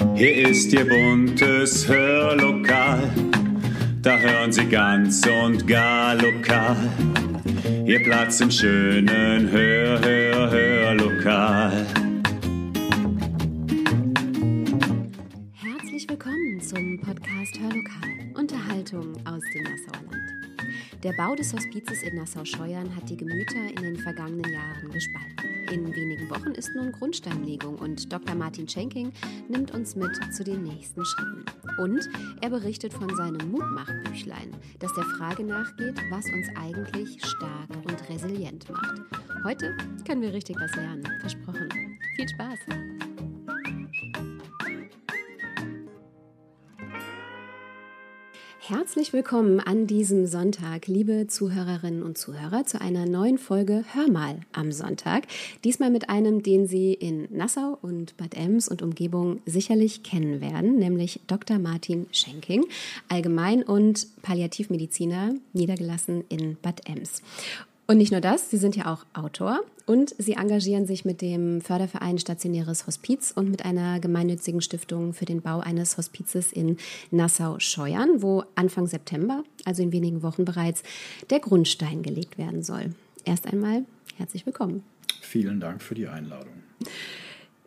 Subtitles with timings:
[0.00, 3.02] Hier ist Ihr buntes Hörlokal,
[4.00, 6.76] da hören Sie ganz und gar lokal.
[7.84, 11.86] Ihr Platz im schönen Hör, Hör, Hörlokal.
[15.52, 18.10] Herzlich willkommen zum Podcast Hörlokal.
[18.38, 21.04] Unterhaltung aus dem Nassauer Land.
[21.04, 25.49] Der Bau des Hospizes in Nassau-Scheuern hat die Gemüter in den vergangenen Jahren gespalten.
[25.70, 28.34] In wenigen Wochen ist nun Grundsteinlegung und Dr.
[28.34, 29.12] Martin Schenking
[29.48, 31.44] nimmt uns mit zu den nächsten Schritten.
[31.78, 32.08] Und
[32.40, 38.68] er berichtet von seinem Mutmachbüchlein, das der Frage nachgeht, was uns eigentlich stark und resilient
[38.68, 39.00] macht.
[39.44, 41.68] Heute können wir richtig was lernen, versprochen.
[42.16, 42.58] Viel Spaß!
[48.70, 54.42] Herzlich willkommen an diesem Sonntag, liebe Zuhörerinnen und Zuhörer, zu einer neuen Folge Hör mal
[54.52, 55.24] am Sonntag.
[55.64, 60.78] Diesmal mit einem, den Sie in Nassau und Bad Ems und Umgebung sicherlich kennen werden,
[60.78, 61.58] nämlich Dr.
[61.58, 62.64] Martin Schenking,
[63.08, 67.22] Allgemein- und Palliativmediziner, niedergelassen in Bad Ems.
[67.90, 71.60] Und nicht nur das, Sie sind ja auch Autor und Sie engagieren sich mit dem
[71.60, 76.76] Förderverein Stationäres Hospiz und mit einer gemeinnützigen Stiftung für den Bau eines Hospizes in
[77.10, 80.84] Nassau-Scheuern, wo Anfang September, also in wenigen Wochen bereits,
[81.30, 82.94] der Grundstein gelegt werden soll.
[83.24, 83.84] Erst einmal
[84.16, 84.84] herzlich willkommen.
[85.20, 86.62] Vielen Dank für die Einladung.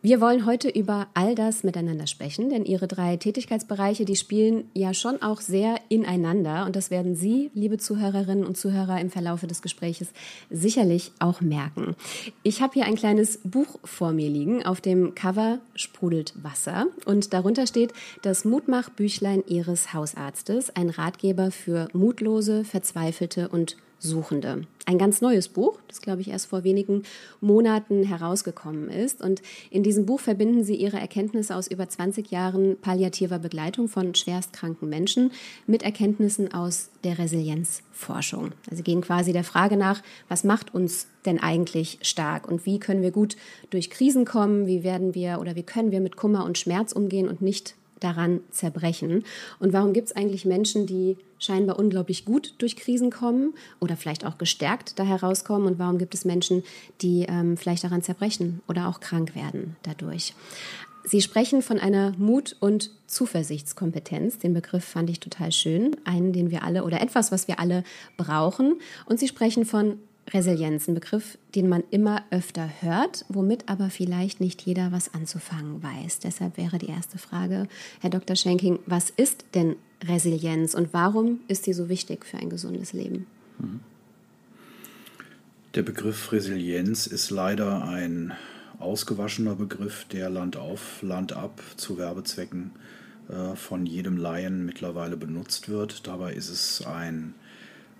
[0.04, 4.92] Wir wollen heute über all das miteinander sprechen, denn Ihre drei Tätigkeitsbereiche, die spielen ja
[4.92, 9.62] schon auch sehr ineinander und das werden Sie, liebe Zuhörerinnen und Zuhörer, im Verlaufe des
[9.62, 10.08] Gespräches
[10.50, 11.96] sicherlich auch merken.
[12.42, 14.62] Ich habe hier ein kleines Buch vor mir liegen.
[14.66, 21.88] Auf dem Cover sprudelt Wasser und darunter steht das Mutmachbüchlein Ihres Hausarztes, ein Ratgeber für
[21.94, 24.66] mutlose, verzweifelte und Suchende.
[24.86, 27.04] Ein ganz neues Buch, das glaube ich erst vor wenigen
[27.40, 29.22] Monaten herausgekommen ist.
[29.22, 34.14] Und in diesem Buch verbinden Sie Ihre Erkenntnisse aus über 20 Jahren palliativer Begleitung von
[34.14, 35.32] schwerstkranken Menschen
[35.66, 38.52] mit Erkenntnissen aus der Resilienzforschung.
[38.70, 43.00] Also gehen quasi der Frage nach, was macht uns denn eigentlich stark und wie können
[43.00, 43.36] wir gut
[43.70, 47.28] durch Krisen kommen, wie werden wir oder wie können wir mit Kummer und Schmerz umgehen
[47.28, 49.24] und nicht daran zerbrechen?
[49.58, 54.24] Und warum gibt es eigentlich Menschen, die scheinbar unglaublich gut durch Krisen kommen oder vielleicht
[54.24, 55.66] auch gestärkt da herauskommen?
[55.66, 56.62] Und warum gibt es Menschen,
[57.00, 60.34] die ähm, vielleicht daran zerbrechen oder auch krank werden dadurch?
[61.06, 64.38] Sie sprechen von einer Mut- und Zuversichtskompetenz.
[64.38, 65.94] Den Begriff fand ich total schön.
[66.04, 67.84] Einen, den wir alle oder etwas, was wir alle
[68.16, 68.80] brauchen.
[69.04, 69.98] Und Sie sprechen von
[70.32, 75.82] Resilienz, ein Begriff, den man immer öfter hört, womit aber vielleicht nicht jeder was anzufangen
[75.82, 76.20] weiß.
[76.20, 77.68] Deshalb wäre die erste Frage,
[78.00, 78.36] Herr Dr.
[78.36, 83.26] Schenking, was ist denn Resilienz und warum ist sie so wichtig für ein gesundes Leben?
[85.74, 88.32] Der Begriff Resilienz ist leider ein
[88.78, 92.72] ausgewaschener Begriff, der Land auf, Land ab zu Werbezwecken
[93.28, 96.06] äh, von jedem Laien mittlerweile benutzt wird.
[96.06, 97.34] Dabei ist es ein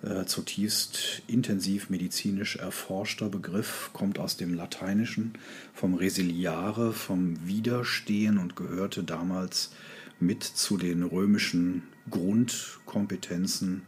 [0.04, 5.32] äh, zutiefst intensiv medizinisch erforschter Begriff, kommt aus dem Lateinischen,
[5.72, 9.72] vom Resiliare, vom Widerstehen und gehörte damals
[10.20, 13.82] mit zu den römischen Grundkompetenzen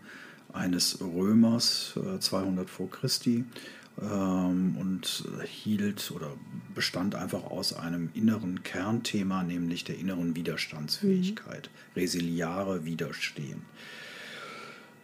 [0.52, 3.44] eines Römers 200 äh, vor Christi
[4.00, 6.32] ähm, und hielt oder
[6.74, 12.00] bestand einfach aus einem inneren Kernthema, nämlich der inneren Widerstandsfähigkeit, mhm.
[12.00, 13.62] resiliare Widerstehen.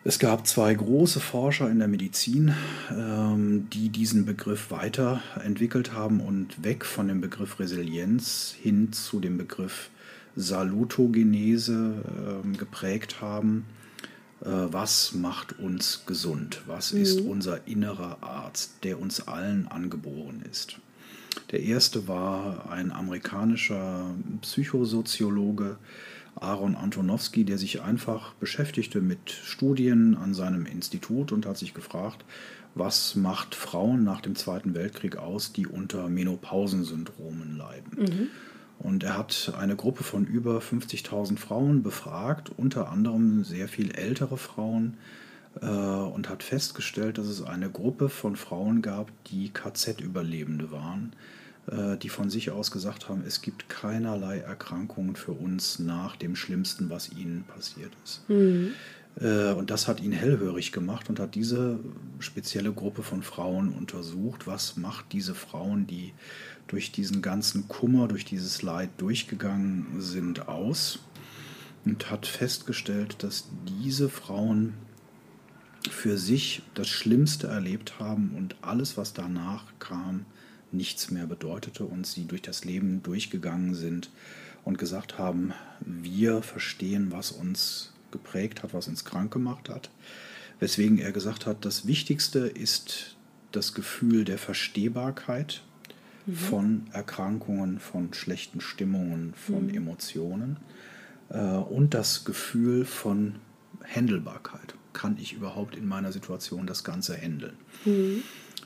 [0.05, 2.53] Es gab zwei große Forscher in der Medizin,
[2.91, 9.39] ähm, die diesen Begriff weiterentwickelt haben und weg von dem Begriff Resilienz hin zu dem
[9.39, 9.91] Begriff
[10.35, 12.03] Salutogenese
[12.45, 13.65] ähm, geprägt haben.
[14.41, 16.63] Äh, was macht uns gesund?
[16.67, 17.03] Was mhm.
[17.03, 20.79] ist unser innerer Arzt, der uns allen angeboren ist?
[21.53, 25.77] Der erste war ein amerikanischer Psychosoziologe,
[26.43, 32.25] Aaron Antonowski, der sich einfach beschäftigte mit Studien an seinem Institut und hat sich gefragt,
[32.75, 37.99] was macht Frauen nach dem Zweiten Weltkrieg aus, die unter Menopausensyndromen leiden.
[37.99, 38.29] Mhm.
[38.79, 44.37] Und er hat eine Gruppe von über 50.000 Frauen befragt, unter anderem sehr viel ältere
[44.37, 44.97] Frauen,
[45.61, 51.13] äh, und hat festgestellt, dass es eine Gruppe von Frauen gab, die KZ-Überlebende waren
[52.03, 56.91] die von sich aus gesagt haben, es gibt keinerlei Erkrankungen für uns nach dem Schlimmsten,
[56.91, 58.29] was ihnen passiert ist.
[58.29, 58.73] Mhm.
[59.57, 61.79] Und das hat ihn hellhörig gemacht und hat diese
[62.19, 64.47] spezielle Gruppe von Frauen untersucht.
[64.47, 66.15] Was macht diese Frauen, die
[66.67, 70.99] durch diesen ganzen Kummer, durch dieses Leid durchgegangen sind, aus?
[71.85, 73.49] Und hat festgestellt, dass
[73.81, 74.75] diese Frauen
[75.91, 80.25] für sich das Schlimmste erlebt haben und alles, was danach kam,
[80.73, 84.11] nichts mehr bedeutete und sie durch das Leben durchgegangen sind
[84.65, 89.91] und gesagt haben, wir verstehen, was uns geprägt hat, was uns krank gemacht hat.
[90.61, 93.17] Weswegen er gesagt hat, das Wichtigste ist
[93.51, 95.63] das Gefühl der Verstehbarkeit
[96.27, 96.35] mhm.
[96.35, 99.75] von Erkrankungen, von schlechten Stimmungen, von mhm.
[99.75, 100.57] Emotionen
[101.31, 103.37] äh, und das Gefühl von
[103.83, 104.75] Händelbarkeit.
[104.93, 107.57] Kann ich überhaupt in meiner Situation das Ganze handeln?
[107.85, 108.23] Mhm.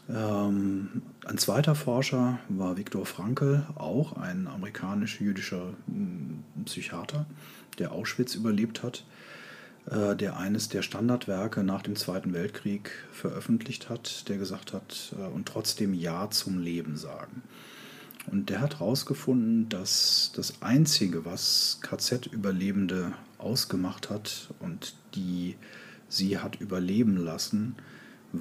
[0.08, 7.26] Ähm, ein zweiter Forscher war Viktor Frankl, auch ein amerikanisch-jüdischer hm, Psychiater,
[7.78, 9.04] der Auschwitz überlebt hat,
[9.90, 15.26] äh, der eines der Standardwerke nach dem Zweiten Weltkrieg veröffentlicht hat, der gesagt hat, äh,
[15.26, 17.42] und trotzdem Ja zum Leben sagen.
[18.30, 25.56] Und der hat herausgefunden, dass das Einzige, was KZ-Überlebende ausgemacht hat und die
[26.08, 27.76] sie hat überleben lassen,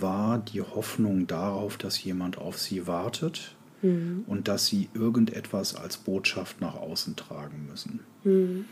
[0.02, 4.24] war die Hoffnung darauf, dass jemand auf sie wartet mhm.
[4.28, 8.02] und dass sie irgendetwas als Botschaft nach außen tragen müssen.
[8.24, 8.66] Mhm.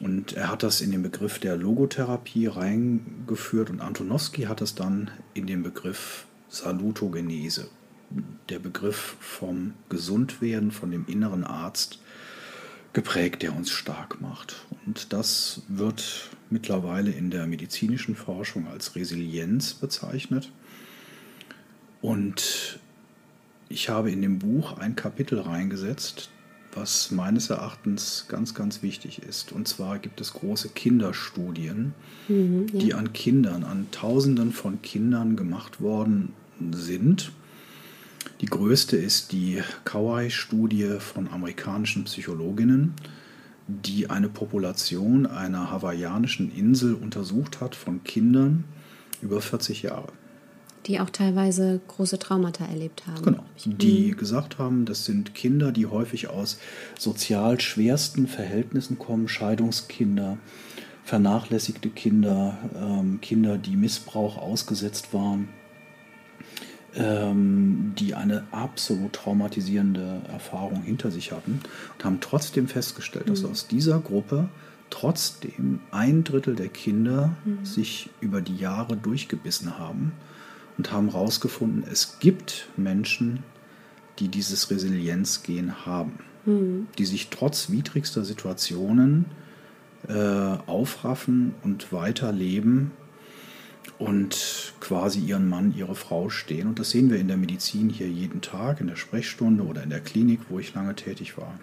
[0.00, 5.10] Und er hat das in den Begriff der Logotherapie reingeführt und Antonowski hat es dann
[5.34, 7.68] in den Begriff Salutogenese,
[8.48, 11.98] der Begriff vom Gesundwerden, von dem inneren Arzt
[12.92, 14.66] geprägt, der uns stark macht.
[14.86, 20.50] Und das wird mittlerweile in der medizinischen Forschung als Resilienz bezeichnet.
[22.00, 22.78] Und
[23.68, 26.30] ich habe in dem Buch ein Kapitel reingesetzt,
[26.72, 29.52] was meines Erachtens ganz, ganz wichtig ist.
[29.52, 31.94] Und zwar gibt es große Kinderstudien,
[32.28, 32.78] mhm, ja.
[32.78, 36.32] die an Kindern, an Tausenden von Kindern gemacht worden
[36.70, 37.32] sind.
[38.40, 42.94] Die größte ist die Kauai-Studie von amerikanischen Psychologinnen
[43.68, 48.64] die eine Population einer hawaiianischen Insel untersucht hat von Kindern
[49.20, 50.08] über 40 Jahre.
[50.86, 53.22] Die auch teilweise große Traumata erlebt haben.
[53.22, 53.44] Genau.
[53.64, 54.16] Die mhm.
[54.16, 56.58] gesagt haben, das sind Kinder, die häufig aus
[56.98, 60.38] sozial schwersten Verhältnissen kommen, Scheidungskinder,
[61.04, 65.48] vernachlässigte Kinder, ähm, Kinder, die Missbrauch ausgesetzt waren
[66.94, 71.60] die eine absolut traumatisierende Erfahrung hinter sich hatten
[71.94, 73.50] und haben trotzdem festgestellt, dass mhm.
[73.50, 74.48] aus dieser Gruppe
[74.90, 77.64] trotzdem ein Drittel der Kinder mhm.
[77.64, 80.12] sich über die Jahre durchgebissen haben
[80.78, 83.42] und haben herausgefunden, es gibt Menschen,
[84.18, 86.86] die dieses Resilienzgehen haben, mhm.
[86.96, 89.26] die sich trotz widrigster Situationen
[90.08, 90.14] äh,
[90.66, 92.92] aufraffen und weiterleben
[93.98, 96.68] und quasi ihren Mann, ihre Frau stehen.
[96.68, 99.90] Und das sehen wir in der Medizin hier jeden Tag, in der Sprechstunde oder in
[99.90, 101.58] der Klinik, wo ich lange tätig war.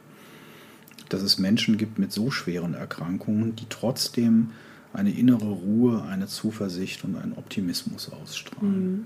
[1.09, 4.51] Dass es Menschen gibt mit so schweren Erkrankungen, die trotzdem
[4.95, 8.92] eine innere Ruhe, eine Zuversicht und einen Optimismus ausstrahlen.
[8.92, 9.06] Mhm.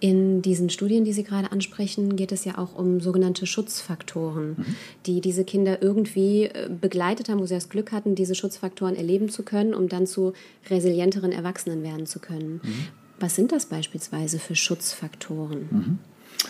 [0.00, 4.76] In diesen Studien, die Sie gerade ansprechen, geht es ja auch um sogenannte Schutzfaktoren, mhm.
[5.06, 9.28] die diese Kinder irgendwie äh, begleitet haben, wo sie das Glück hatten, diese Schutzfaktoren erleben
[9.28, 10.32] zu können, um dann zu
[10.68, 12.60] resilienteren Erwachsenen werden zu können.
[12.64, 12.86] Mhm.
[13.20, 15.68] Was sind das beispielsweise für Schutzfaktoren?
[15.70, 15.98] Mhm.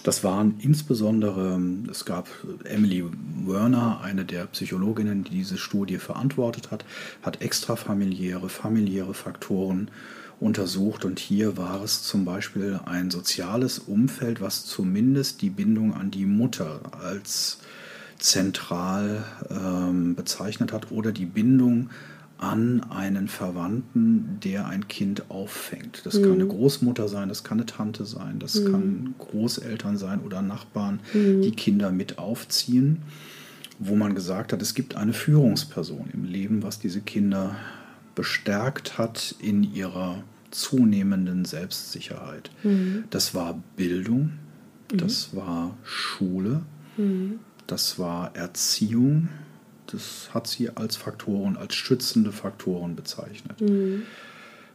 [0.05, 1.61] Das waren insbesondere,
[1.91, 2.29] es gab
[2.65, 3.05] Emily
[3.47, 6.85] Werner, eine der Psychologinnen, die diese Studie verantwortet hat,
[7.23, 9.91] hat extrafamiliäre, familiäre Faktoren
[10.41, 11.05] untersucht.
[11.05, 16.27] Und hier war es zum Beispiel ein soziales Umfeld, was zumindest die Bindung an die
[16.27, 17.59] Mutter als
[18.19, 21.91] zentral ähm, bezeichnet hat oder die Bindung
[22.43, 26.03] an einen Verwandten, der ein Kind auffängt.
[26.05, 26.23] Das mhm.
[26.23, 28.73] kann eine Großmutter sein, das kann eine Tante sein, das mhm.
[28.73, 31.43] kann Großeltern sein oder Nachbarn, mhm.
[31.43, 33.03] die Kinder mit aufziehen,
[33.79, 37.55] wo man gesagt hat, es gibt eine Führungsperson im Leben, was diese Kinder
[38.17, 42.51] bestärkt hat in ihrer zunehmenden Selbstsicherheit.
[42.65, 43.05] Mhm.
[43.11, 44.33] Das war Bildung,
[44.91, 44.97] mhm.
[44.97, 46.63] das war Schule,
[46.97, 47.39] mhm.
[47.69, 49.29] das war Erziehung.
[49.93, 53.61] Das hat sie als Faktoren, als schützende Faktoren bezeichnet.
[53.61, 54.03] Mhm.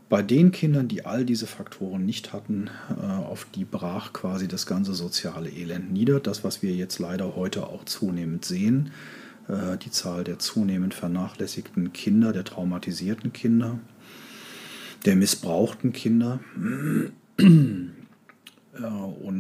[0.10, 4.66] Bei den Kindern, die all diese Faktoren nicht hatten, äh, auf die brach quasi das
[4.66, 6.22] ganze soziale Elend nieder.
[6.22, 8.92] Das, was wir jetzt leider heute auch zunehmend sehen,
[9.50, 13.80] äh, die Zahl der zunehmend vernachlässigten Kinder, der traumatisierten Kinder,
[15.06, 16.40] der missbrauchten Kinder.
[17.38, 17.94] Und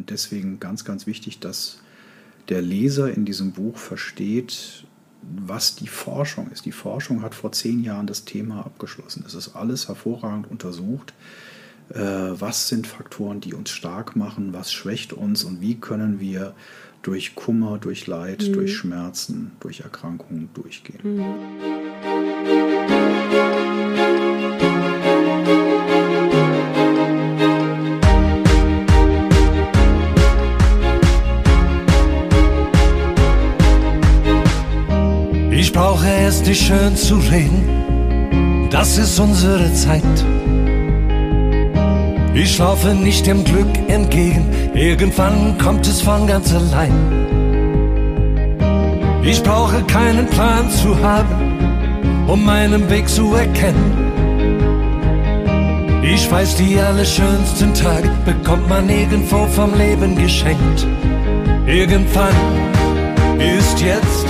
[0.09, 1.79] deswegen ganz, ganz wichtig, dass
[2.49, 4.86] der Leser in diesem Buch versteht,
[5.21, 6.65] was die Forschung ist.
[6.65, 9.23] Die Forschung hat vor zehn Jahren das Thema abgeschlossen.
[9.27, 11.13] Es ist alles hervorragend untersucht.
[11.89, 14.53] Äh, was sind Faktoren, die uns stark machen?
[14.53, 15.43] Was schwächt uns?
[15.43, 16.53] Und wie können wir
[17.01, 18.53] durch Kummer, durch Leid, mhm.
[18.53, 20.99] durch Schmerzen, durch Erkrankungen durchgehen?
[21.03, 21.25] Mhm.
[36.27, 40.03] Es nicht schön zu reden, das ist unsere Zeit.
[42.33, 46.91] Ich laufe nicht dem Glück entgegen, irgendwann kommt es von ganz allein.
[49.23, 53.93] Ich brauche keinen Plan zu haben, um meinen Weg zu erkennen.
[56.03, 60.85] Ich weiß, die allerschönsten Tage bekommt man irgendwo vom Leben geschenkt.
[61.65, 62.35] Irgendwann
[63.39, 64.25] ist jetzt,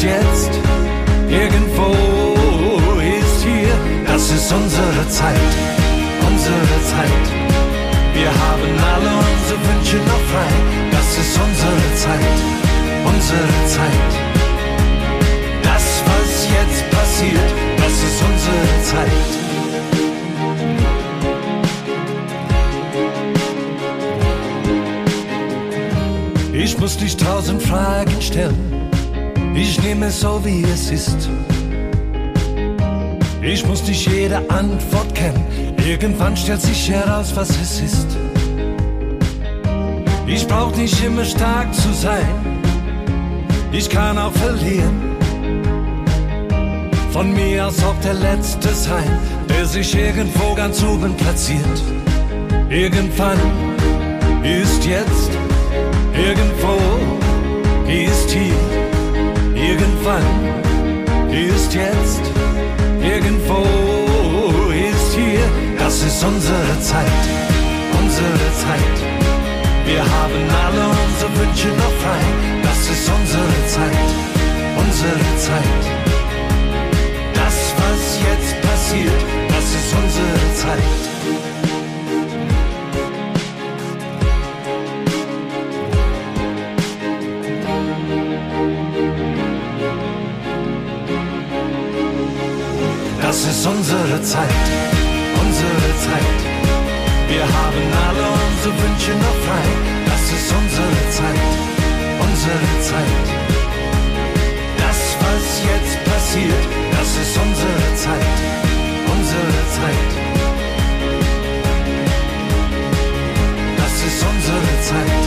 [0.00, 0.50] ist jetzt,
[1.28, 1.92] irgendwo
[3.00, 3.74] ist hier.
[4.06, 5.52] Das ist unsere Zeit,
[6.26, 7.26] unsere Zeit.
[8.14, 10.52] Wir haben alle unsere Wünsche noch frei.
[10.90, 12.38] Das ist unsere Zeit,
[13.04, 14.30] unsere Zeit
[16.62, 19.30] jetzt passiert, das ist unsere Zeit.
[26.52, 28.79] Ich muss nicht tausend Fragen stellen,
[29.54, 31.28] ich nehme es so wie es ist.
[33.42, 35.44] Ich muss nicht jede Antwort kennen,
[35.86, 38.06] irgendwann stellt sich heraus, was es ist.
[40.26, 42.60] Ich brauch nicht immer stark zu sein,
[43.72, 45.10] ich kann auch verlieren.
[47.12, 51.82] Von mir aus auch der Letzte sein, der sich irgendwo ganz oben platziert.
[52.68, 53.38] Irgendwann
[54.44, 55.30] ist jetzt,
[56.14, 56.78] irgendwo
[57.88, 58.69] ist hier.
[60.02, 62.22] Irgendwann ist jetzt,
[63.02, 63.66] irgendwo
[64.72, 65.44] ist hier.
[65.78, 67.22] Das ist unsere Zeit,
[68.00, 68.96] unsere Zeit.
[69.84, 72.22] Wir haben alle unsere Wünsche noch frei.
[72.62, 74.08] Das ist unsere Zeit,
[74.78, 76.00] unsere Zeit
[78.22, 81.39] jetzt passiert, das ist unsere Zeit.
[93.50, 94.64] Ist unsere Zeit,
[95.42, 96.40] unsere Zeit.
[97.28, 99.66] Wir haben alle unsere Wünsche noch frei.
[100.06, 101.50] Das ist unsere Zeit,
[102.26, 103.26] unsere Zeit.
[104.82, 106.64] Das, was jetzt passiert,
[106.96, 108.36] das ist unsere Zeit,
[109.14, 110.10] unsere Zeit.
[113.80, 115.24] Das ist unsere Zeit,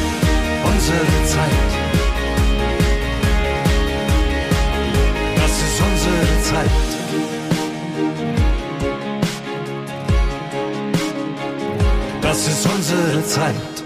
[0.72, 1.72] unsere Zeit.
[5.42, 6.94] Das ist unsere Zeit.
[12.54, 13.84] Ist unsere Zeit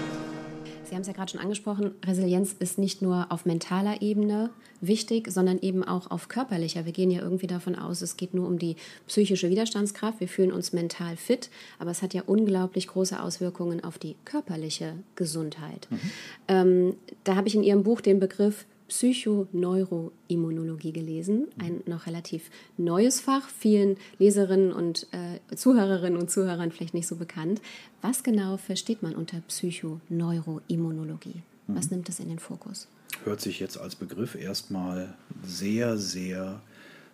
[0.98, 5.60] haben es ja gerade schon angesprochen, Resilienz ist nicht nur auf mentaler Ebene wichtig, sondern
[5.60, 6.86] eben auch auf körperlicher.
[6.86, 8.74] Wir gehen ja irgendwie davon aus, es geht nur um die
[9.06, 13.98] psychische Widerstandskraft, wir fühlen uns mental fit, aber es hat ja unglaublich große Auswirkungen auf
[13.98, 15.86] die körperliche Gesundheit.
[15.88, 16.00] Mhm.
[16.48, 23.20] Ähm, da habe ich in Ihrem Buch den Begriff Psychoneuroimmunologie gelesen, ein noch relativ neues
[23.20, 27.60] Fach, vielen Leserinnen und äh, Zuhörerinnen und Zuhörern vielleicht nicht so bekannt.
[28.02, 31.42] Was genau versteht man unter Psychoneuroimmunologie?
[31.66, 31.96] Was mhm.
[31.96, 32.88] nimmt es in den Fokus?
[33.24, 35.14] Hört sich jetzt als Begriff erstmal
[35.44, 36.62] sehr, sehr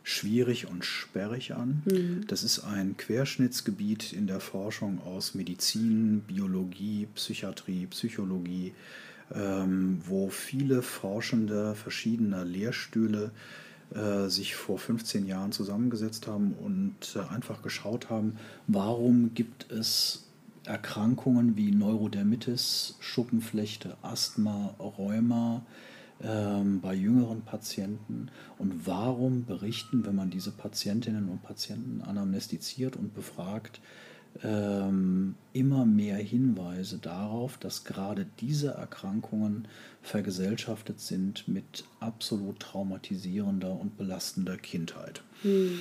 [0.04, 1.82] schwierig und sperrig an.
[1.86, 2.26] Mhm.
[2.28, 8.74] Das ist ein Querschnittsgebiet in der Forschung aus Medizin, Biologie, Psychiatrie, Psychologie,
[9.34, 13.32] wo viele Forschende verschiedener Lehrstühle
[13.94, 18.36] äh, sich vor 15 Jahren zusammengesetzt haben und äh, einfach geschaut haben,
[18.66, 20.24] warum gibt es
[20.64, 25.64] Erkrankungen wie Neurodermitis, Schuppenflechte, Asthma, Rheuma
[26.22, 28.30] ähm, bei jüngeren Patienten?
[28.58, 36.16] Und warum berichten, wenn man diese Patientinnen und Patienten anamnestiziert und befragt, ähm, immer mehr
[36.16, 39.68] Hinweise darauf, dass gerade diese Erkrankungen
[40.02, 45.22] vergesellschaftet sind mit absolut traumatisierender und belastender Kindheit.
[45.42, 45.78] Mhm.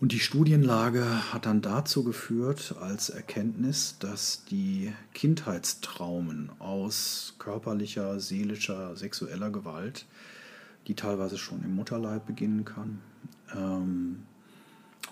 [0.00, 8.96] Und die Studienlage hat dann dazu geführt, als Erkenntnis, dass die Kindheitstraumen aus körperlicher, seelischer,
[8.96, 10.04] sexueller Gewalt,
[10.88, 13.00] die teilweise schon im Mutterleib beginnen kann,
[13.56, 14.24] ähm,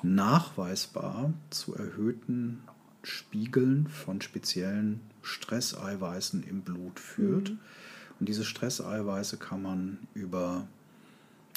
[0.03, 2.63] nachweisbar zu erhöhten
[3.03, 7.51] Spiegeln von speziellen Stresseiweißen im Blut führt.
[7.51, 7.59] Mhm.
[8.21, 10.69] Und diese Stresseiweiße kann man über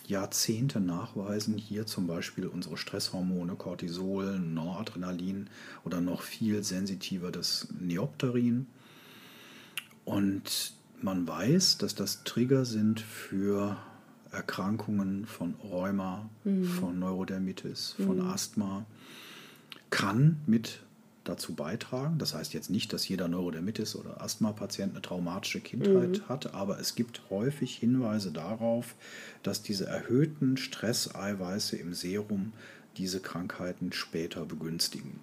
[0.07, 1.57] Jahrzehnte nachweisen.
[1.57, 5.49] Hier zum Beispiel unsere Stresshormone Cortisol, Noradrenalin
[5.83, 8.67] oder noch viel sensitiver das Neopterin.
[10.05, 13.77] Und man weiß, dass das Trigger sind für
[14.35, 16.65] Erkrankungen von Rheuma, mhm.
[16.65, 18.27] von Neurodermitis, von mhm.
[18.27, 18.85] Asthma,
[19.89, 20.81] kann mit
[21.23, 22.17] dazu beitragen.
[22.19, 26.29] Das heißt jetzt nicht, dass jeder Neurodermitis oder Asthma-Patient eine traumatische Kindheit mhm.
[26.29, 28.95] hat, aber es gibt häufig Hinweise darauf,
[29.41, 32.53] dass diese erhöhten Stresseiweiße im Serum
[32.97, 35.19] diese Krankheiten später begünstigen.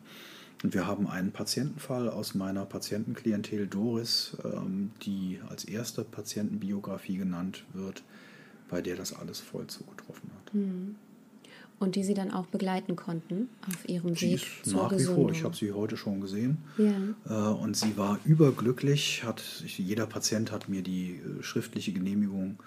[0.63, 7.65] Und wir haben einen Patientenfall aus meiner Patientenklientel Doris, ähm, die als erste Patientenbiografie genannt
[7.73, 8.03] wird,
[8.73, 10.55] bei der das alles voll zugetroffen hat.
[10.55, 10.97] Mhm.
[11.79, 15.17] Und die Sie dann auch begleiten konnten auf Ihrem Weg zur nach Gesundung.
[15.17, 15.33] wie vor.
[15.33, 16.59] Ich habe sie heute schon gesehen.
[16.79, 16.95] Ja.
[17.29, 19.25] Äh, und sie war überglücklich.
[19.25, 22.59] Hat, jeder Patient hat mir die äh, schriftliche Genehmigung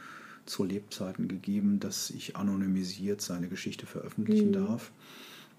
[0.46, 4.68] zu Lebzeiten gegeben, dass ich anonymisiert seine Geschichte veröffentlichen mhm.
[4.68, 4.92] darf.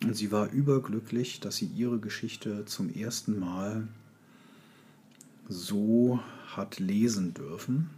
[0.05, 3.89] Und sie war überglücklich, dass sie ihre Geschichte zum ersten Mal
[5.49, 6.21] so
[6.55, 7.91] hat lesen dürfen.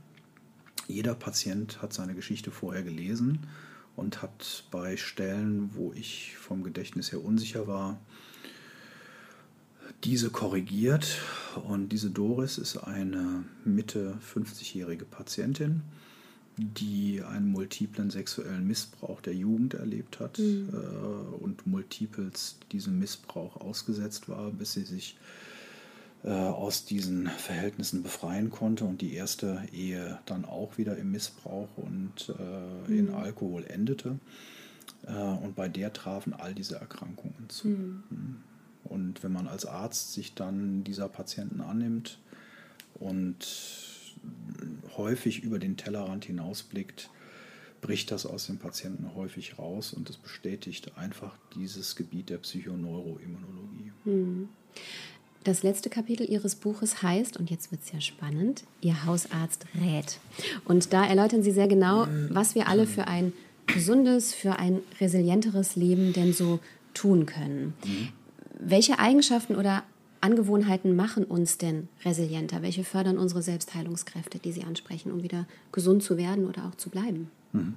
[0.89, 3.47] Jeder Patient hat seine Geschichte vorher gelesen
[3.95, 8.01] und hat bei Stellen, wo ich vom Gedächtnis her unsicher war,
[10.05, 11.19] diese korrigiert.
[11.67, 15.83] Und diese Doris ist eine Mitte 50-jährige Patientin,
[16.57, 20.71] die einen multiplen sexuellen Missbrauch der Jugend erlebt hat mhm.
[20.73, 25.17] äh, und multiples diesem Missbrauch ausgesetzt war, bis sie sich
[26.25, 32.35] aus diesen Verhältnissen befreien konnte und die erste Ehe dann auch wieder im Missbrauch und
[32.39, 32.99] äh, mhm.
[32.99, 34.19] in Alkohol endete.
[35.07, 37.69] Äh, und bei der trafen all diese Erkrankungen zu.
[37.69, 38.03] Mhm.
[38.11, 38.37] mhm.
[38.85, 42.19] Und wenn man als Arzt sich dann dieser Patienten annimmt
[42.95, 43.47] und
[44.97, 47.11] häufig über den Tellerrand hinausblickt,
[47.83, 53.93] bricht das aus dem Patienten häufig raus und das bestätigt einfach dieses Gebiet der Psychoneuroimmunologie.
[54.05, 54.49] Mhm.
[55.49, 60.19] Das letzte Kapitel Ihres Buches heißt, und jetzt wird es ja spannend, Ihr Hausarzt rät.
[60.67, 63.33] Und da erläutern Sie sehr genau, was wir alle für ein
[63.67, 66.61] gesundes, für ein resilienteres Leben denn so
[66.93, 67.73] tun können.
[67.83, 68.09] Mhm.
[68.61, 69.85] Welche Eigenschaften oder
[70.21, 72.61] Angewohnheiten machen uns denn resilienter?
[72.61, 76.91] Welche fördern unsere Selbstheilungskräfte, die Sie ansprechen, um wieder gesund zu werden oder auch zu
[76.91, 77.31] bleiben?
[77.55, 77.75] Mhm.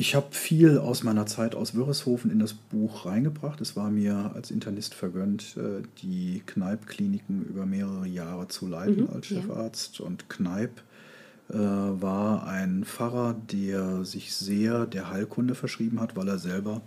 [0.00, 3.60] Ich habe viel aus meiner Zeit aus Wörishofen in das Buch reingebracht.
[3.60, 9.10] Es war mir als Internist vergönnt, äh, die Kneipp-Kliniken über mehrere Jahre zu leiten mhm,
[9.12, 9.98] als Chefarzt.
[9.98, 10.06] Ja.
[10.06, 10.70] Und Kneipp
[11.50, 16.80] äh, war ein Pfarrer, der sich sehr der Heilkunde verschrieben hat, weil er selber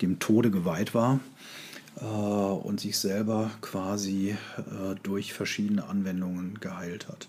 [0.00, 1.18] dem Tode geweiht war
[2.00, 4.36] äh, und sich selber quasi
[5.02, 7.26] durch verschiedene Anwendungen geheilt hat.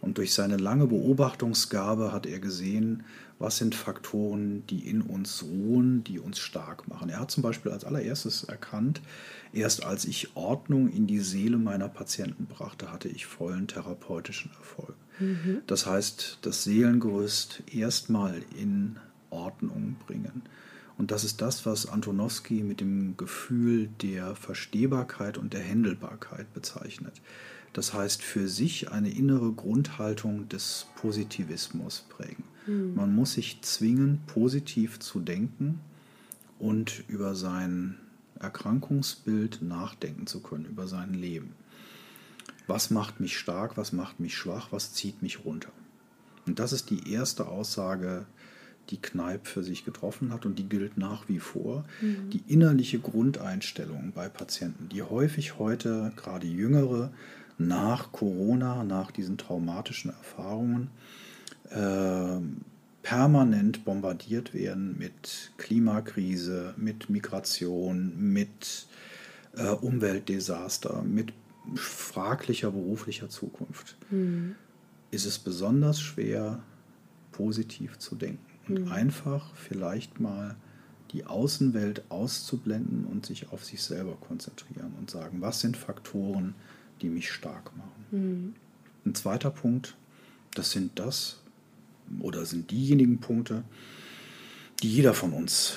[0.00, 3.04] Und durch seine lange Beobachtungsgabe hat er gesehen,
[3.40, 7.08] was sind Faktoren, die in uns ruhen, die uns stark machen.
[7.08, 9.00] Er hat zum Beispiel als allererstes erkannt,
[9.52, 14.94] erst als ich Ordnung in die Seele meiner Patienten brachte, hatte ich vollen therapeutischen Erfolg.
[15.18, 15.62] Mhm.
[15.66, 18.96] Das heißt, das Seelengerüst erstmal in
[19.30, 20.42] Ordnung bringen.
[20.98, 27.22] Und das ist das, was Antonowski mit dem Gefühl der Verstehbarkeit und der Händelbarkeit bezeichnet.
[27.72, 32.44] Das heißt, für sich eine innere Grundhaltung des Positivismus prägen.
[32.66, 32.94] Mhm.
[32.94, 35.80] Man muss sich zwingen, positiv zu denken
[36.58, 37.96] und über sein
[38.38, 41.54] Erkrankungsbild nachdenken zu können, über sein Leben.
[42.66, 45.72] Was macht mich stark, was macht mich schwach, was zieht mich runter?
[46.46, 48.26] Und das ist die erste Aussage,
[48.90, 51.84] die Kneipp für sich getroffen hat und die gilt nach wie vor.
[52.00, 52.30] Mhm.
[52.30, 57.12] Die innerliche Grundeinstellung bei Patienten, die häufig heute, gerade jüngere,
[57.58, 60.88] nach Corona, nach diesen traumatischen Erfahrungen,
[61.70, 62.40] äh,
[63.02, 68.86] permanent bombardiert werden mit Klimakrise, mit Migration, mit
[69.56, 71.32] äh, Umweltdesaster, mit
[71.74, 74.54] fraglicher beruflicher Zukunft, mhm.
[75.10, 76.62] ist es besonders schwer,
[77.32, 78.92] positiv zu denken und mhm.
[78.92, 80.56] einfach vielleicht mal
[81.12, 86.54] die Außenwelt auszublenden und sich auf sich selber konzentrieren und sagen, was sind Faktoren,
[87.02, 88.04] die mich stark machen.
[88.10, 88.54] Mhm.
[89.04, 89.96] Ein zweiter Punkt,
[90.54, 91.40] das sind das
[92.18, 93.64] oder sind diejenigen Punkte,
[94.82, 95.76] die jeder von uns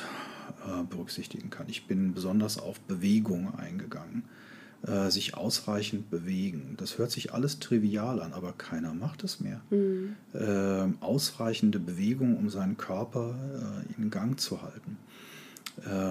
[0.66, 1.68] äh, berücksichtigen kann.
[1.70, 4.24] Ich bin besonders auf Bewegung eingegangen,
[4.88, 6.76] äh, sich ausreichend bewegen.
[6.78, 9.62] Das hört sich alles trivial an, aber keiner macht es mehr.
[9.70, 10.16] Mhm.
[10.34, 13.36] Äh, ausreichende Bewegung, um seinen Körper
[13.98, 14.98] äh, in Gang zu halten.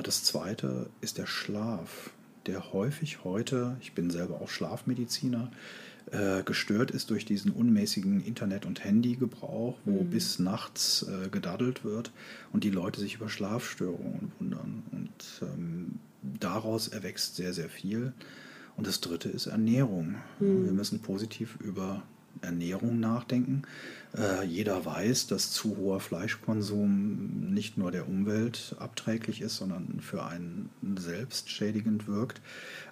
[0.03, 2.11] Das zweite ist der Schlaf
[2.47, 5.51] der häufig heute, ich bin selber auch Schlafmediziner,
[6.11, 10.11] äh, gestört ist durch diesen unmäßigen Internet- und Handygebrauch, wo mhm.
[10.11, 12.13] bis nachts äh, gedaddelt wird
[12.53, 14.83] und die Leute sich über Schlafstörungen wundern.
[14.91, 18.13] Und ähm, daraus erwächst sehr, sehr viel.
[18.77, 20.17] Und das dritte ist Ernährung.
[20.41, 20.65] Mhm.
[20.65, 22.03] Wir müssen positiv über
[22.41, 23.63] Ernährung nachdenken.
[24.17, 30.25] Äh, jeder weiß, dass zu hoher Fleischkonsum nicht nur der Umwelt abträglich ist, sondern für
[30.25, 32.41] einen selbst schädigend wirkt.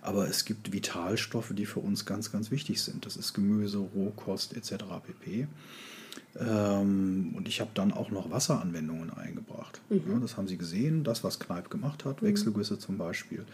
[0.03, 3.05] Aber es gibt Vitalstoffe, die für uns ganz, ganz wichtig sind.
[3.07, 4.85] Das ist Gemüse, Rohkost etc.
[5.07, 5.47] pp.
[6.39, 9.81] Ähm, und ich habe dann auch noch Wasseranwendungen eingebracht.
[9.91, 10.03] Mhm.
[10.09, 12.29] Ja, das haben Sie gesehen, das, was Kneipp gemacht hat, mhm.
[12.29, 13.45] Wechselgüsse zum Beispiel.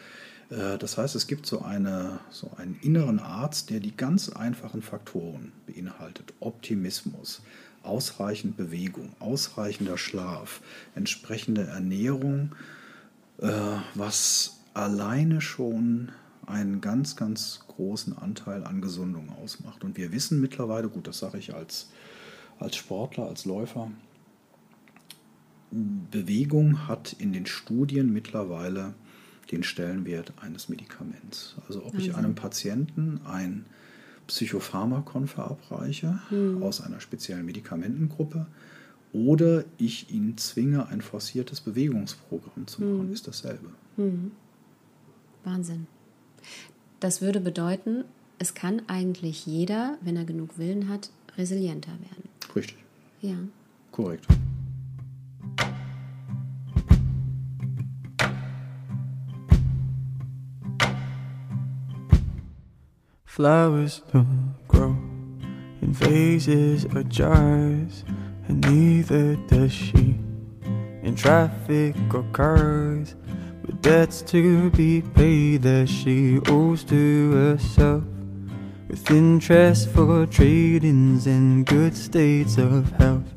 [0.51, 4.83] Äh, das heißt, es gibt so, eine, so einen inneren Arzt, der die ganz einfachen
[4.83, 6.35] Faktoren beinhaltet.
[6.41, 7.43] Optimismus,
[7.83, 10.61] ausreichend Bewegung, ausreichender Schlaf,
[10.95, 12.55] entsprechende Ernährung,
[13.39, 13.51] äh,
[13.95, 16.13] was alleine schon
[16.47, 19.83] einen ganz, ganz großen Anteil an Gesundung ausmacht.
[19.85, 21.91] Und wir wissen mittlerweile, gut, das sage ich als,
[22.59, 23.91] als Sportler, als Läufer,
[25.71, 28.95] Bewegung hat in den Studien mittlerweile
[29.51, 31.57] den Stellenwert eines Medikaments.
[31.69, 33.67] Also ob ich einem Patienten ein
[34.27, 36.63] Psychopharmakon verabreiche mhm.
[36.63, 38.47] aus einer speziellen Medikamentengruppe
[39.13, 43.13] oder ich ihn zwinge, ein forciertes Bewegungsprogramm zu machen, mhm.
[43.13, 43.69] ist dasselbe.
[43.97, 44.33] Mhm.
[45.45, 45.87] Wahnsinn.
[47.01, 48.05] Das würde bedeuten,
[48.39, 52.29] es kann eigentlich jeder, wenn er genug Willen hat, resilienter werden.
[52.55, 52.79] Richtig.
[53.21, 53.37] Ja.
[53.93, 54.27] Korrekt.
[63.37, 64.97] Flowers don't grow
[65.83, 68.03] in vases or jars,
[68.49, 70.19] and neither does she
[71.03, 73.15] in traffic or cars.
[73.61, 78.05] With debts to be paid that she owes to herself,
[78.89, 83.35] with interest for trade-ins and good states of health,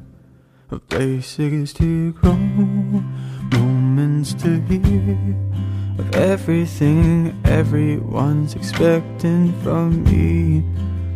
[0.71, 2.37] of places to grow,
[3.51, 5.48] moments to hear
[6.13, 10.63] everything everyone's expecting from me.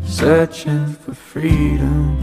[0.05, 2.17] Searching for freedom,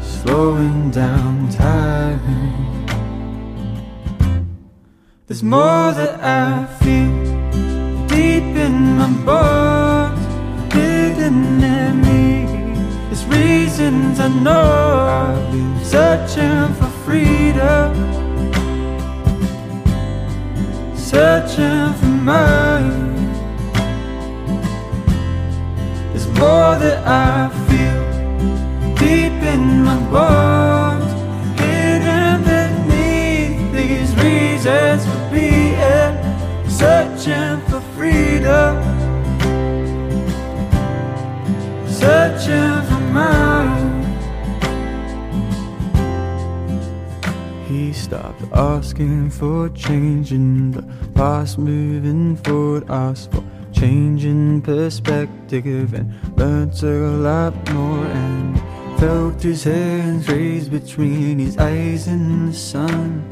[0.00, 2.86] slowing down time.
[5.26, 12.46] There's more that I feel deep in my bones, hidden in me.
[13.06, 18.19] There's reasons I know searching for freedom
[21.10, 23.32] searching for mine.
[26.12, 28.02] There's more that I feel
[28.94, 31.10] deep in my bones,
[31.58, 36.14] hidden beneath these reasons for being,
[36.68, 38.72] searching for freedom,
[41.88, 43.49] searching for mine.
[48.10, 50.82] Stopped asking for change in the
[51.14, 58.04] past, moving forward, asked for change in perspective, and learned a lot more.
[58.06, 58.58] And
[58.98, 63.22] felt his hands raised between his eyes in the sun.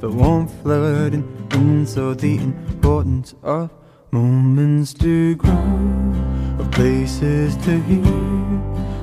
[0.00, 3.70] The warmth flooding in, so the importance of
[4.10, 8.31] moments to grow, of places to hear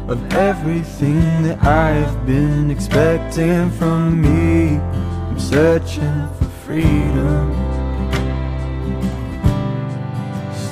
[0.10, 4.78] of everything that I've been expecting from me.
[4.78, 7.54] I'm searching for freedom,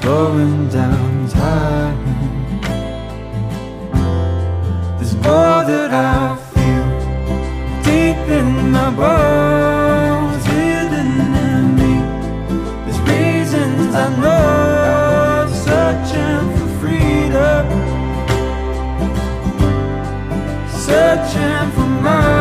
[0.01, 2.03] slowing down time.
[4.97, 6.87] There's more that I feel
[7.83, 11.11] deep in my bones, hidden
[11.45, 11.93] in me.
[12.85, 14.66] There's reasons I know,
[20.87, 22.36] searching for mine.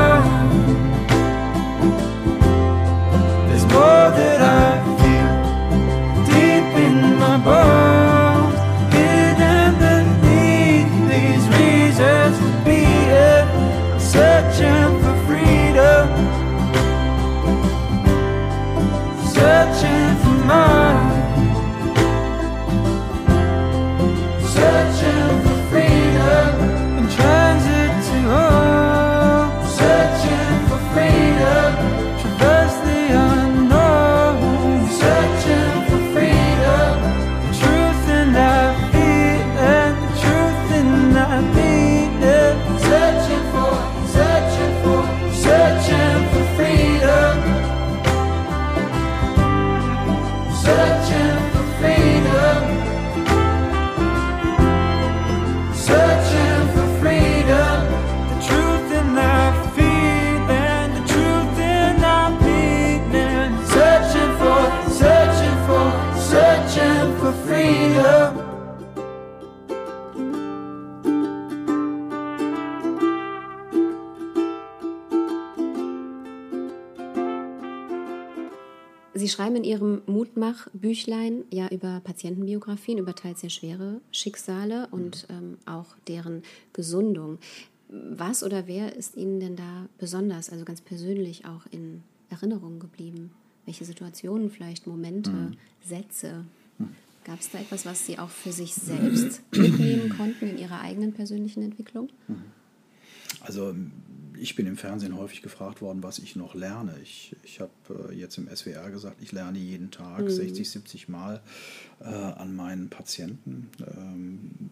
[79.56, 86.42] In Ihrem Mutmach-Büchlein ja über Patientenbiografien, über teils sehr schwere Schicksale und ähm, auch deren
[86.72, 87.38] Gesundung.
[87.88, 93.30] Was oder wer ist Ihnen denn da besonders, also ganz persönlich auch in Erinnerung geblieben?
[93.64, 95.56] Welche Situationen, vielleicht Momente, mhm.
[95.84, 96.44] Sätze?
[97.24, 101.12] Gab es da etwas, was Sie auch für sich selbst mitnehmen konnten in Ihrer eigenen
[101.12, 102.08] persönlichen Entwicklung?
[103.40, 103.74] Also
[104.40, 106.94] ich bin im Fernsehen häufig gefragt worden, was ich noch lerne.
[107.02, 107.72] Ich, ich habe
[108.10, 110.30] äh, jetzt im SWR gesagt, ich lerne jeden Tag mhm.
[110.30, 111.42] 60, 70 Mal
[112.00, 113.70] äh, an meinen Patienten.
[113.80, 114.70] Ähm,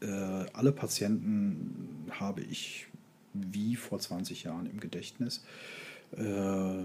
[0.00, 2.86] äh, alle Patienten habe ich
[3.32, 5.44] wie vor 20 Jahren im Gedächtnis.
[6.16, 6.84] Äh,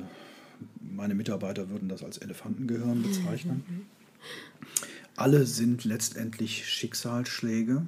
[0.80, 3.64] meine Mitarbeiter würden das als Elefantengehirn bezeichnen.
[3.68, 3.86] Mhm.
[5.18, 7.86] Alle sind letztendlich Schicksalsschläge,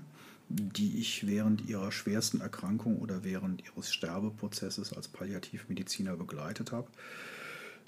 [0.53, 6.87] die ich während ihrer schwersten Erkrankung oder während ihres Sterbeprozesses als Palliativmediziner begleitet habe.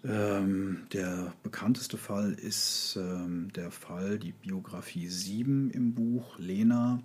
[0.03, 7.01] Ähm, der bekannteste Fall ist ähm, der Fall, die Biografie 7 im Buch, Lena.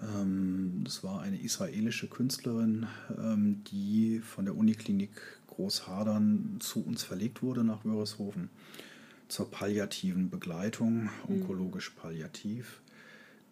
[0.00, 5.10] Ähm, das war eine israelische Künstlerin, ähm, die von der Uniklinik
[5.48, 8.50] Großhadern zu uns verlegt wurde nach Wörishofen
[9.28, 11.10] zur palliativen Begleitung, mhm.
[11.28, 12.80] onkologisch palliativ,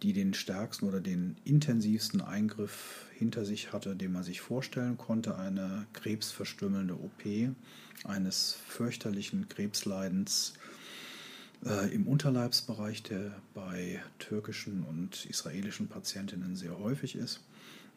[0.03, 5.39] die den stärksten oder den intensivsten Eingriff hinter sich hatte, den man sich vorstellen konnte,
[5.39, 7.23] eine krebsverstümmelnde OP
[8.05, 10.55] eines fürchterlichen Krebsleidens
[11.65, 17.41] äh, im Unterleibsbereich, der bei türkischen und israelischen Patientinnen sehr häufig ist.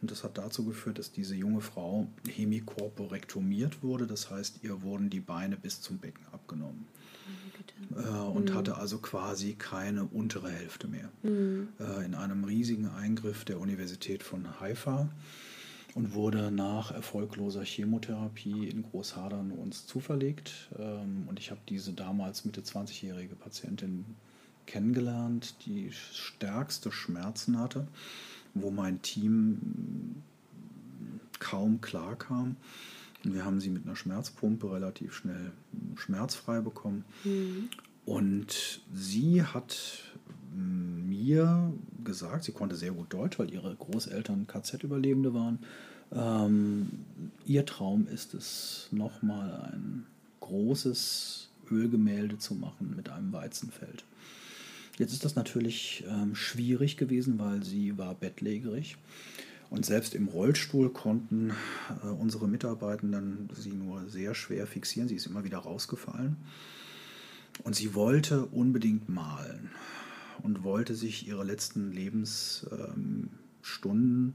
[0.01, 4.07] Und das hat dazu geführt, dass diese junge Frau hemikorporektomiert wurde.
[4.07, 6.87] Das heißt, ihr wurden die Beine bis zum Becken abgenommen.
[7.95, 8.53] Äh, und mhm.
[8.55, 11.09] hatte also quasi keine untere Hälfte mehr.
[11.23, 11.69] Mhm.
[11.79, 15.09] Äh, in einem riesigen Eingriff der Universität von Haifa
[15.95, 20.69] und wurde nach erfolgloser Chemotherapie in Großhadern uns zuverlegt.
[20.77, 24.05] Ähm, und ich habe diese damals Mitte 20-jährige Patientin
[24.65, 27.87] kennengelernt, die stärkste Schmerzen hatte,
[28.53, 30.21] wo mein Team
[31.39, 32.55] kaum klar kam.
[33.23, 35.51] Wir haben sie mit einer Schmerzpumpe relativ schnell
[35.95, 37.03] schmerzfrei bekommen.
[37.23, 37.69] Mhm.
[38.05, 40.03] Und sie hat
[40.55, 45.59] mir gesagt, sie konnte sehr gut Deutsch, weil ihre Großeltern KZ-Überlebende waren.
[46.11, 46.89] Ähm,
[47.45, 50.05] ihr Traum ist es, nochmal ein
[50.39, 54.03] großes Ölgemälde zu machen mit einem Weizenfeld.
[54.97, 58.97] Jetzt ist das natürlich ähm, schwierig gewesen, weil sie war bettlägerig.
[59.69, 61.51] Und selbst im Rollstuhl konnten
[62.03, 65.07] äh, unsere Mitarbeitenden sie nur sehr schwer fixieren.
[65.07, 66.37] Sie ist immer wieder rausgefallen.
[67.63, 69.69] Und sie wollte unbedingt malen
[70.41, 74.33] und wollte sich ihre letzten Lebensstunden ähm,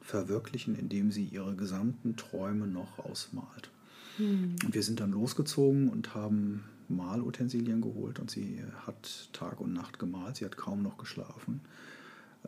[0.00, 3.70] verwirklichen, indem sie ihre gesamten Träume noch ausmalt.
[4.18, 4.56] Mhm.
[4.64, 9.98] Und wir sind dann losgezogen und haben Malutensilien geholt und sie hat Tag und Nacht
[9.98, 10.36] gemalt.
[10.36, 11.60] Sie hat kaum noch geschlafen.